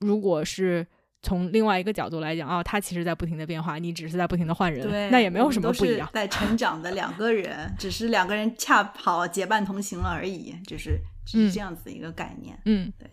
[0.00, 0.86] 如果是
[1.20, 6.08] 从另外一个角度来讲，哦，他其实在不停的变化，你只是在不停的换人，那也没有什么不一样。
[6.12, 12.56] 在成长的两个人，只是两个人恰好结伴同行了而已，就是是这样子的一个概念。
[12.66, 13.10] 嗯，对。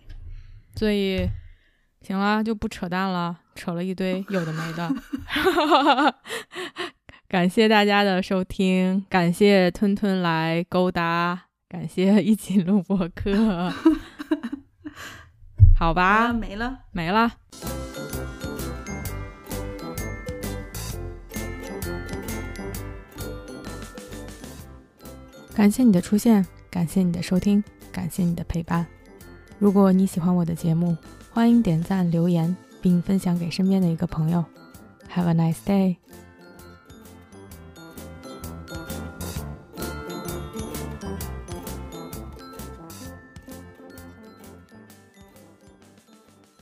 [0.75, 1.27] 所以
[2.01, 4.93] 行了，就不扯淡了，扯了一堆有的没的。
[7.27, 11.44] 感谢大家的收听，感谢吞吞来勾搭。
[11.75, 13.69] 感谢一起录播课，
[15.77, 17.33] 好吧，没了，没了。
[25.53, 27.61] 感谢你的出现，感谢你的收听，
[27.91, 28.87] 感谢你的陪伴。
[29.59, 30.95] 如果你喜欢我的节目，
[31.29, 34.45] 欢迎点赞、留言，并分享给身边的一个朋友。
[35.13, 35.97] Have a nice day.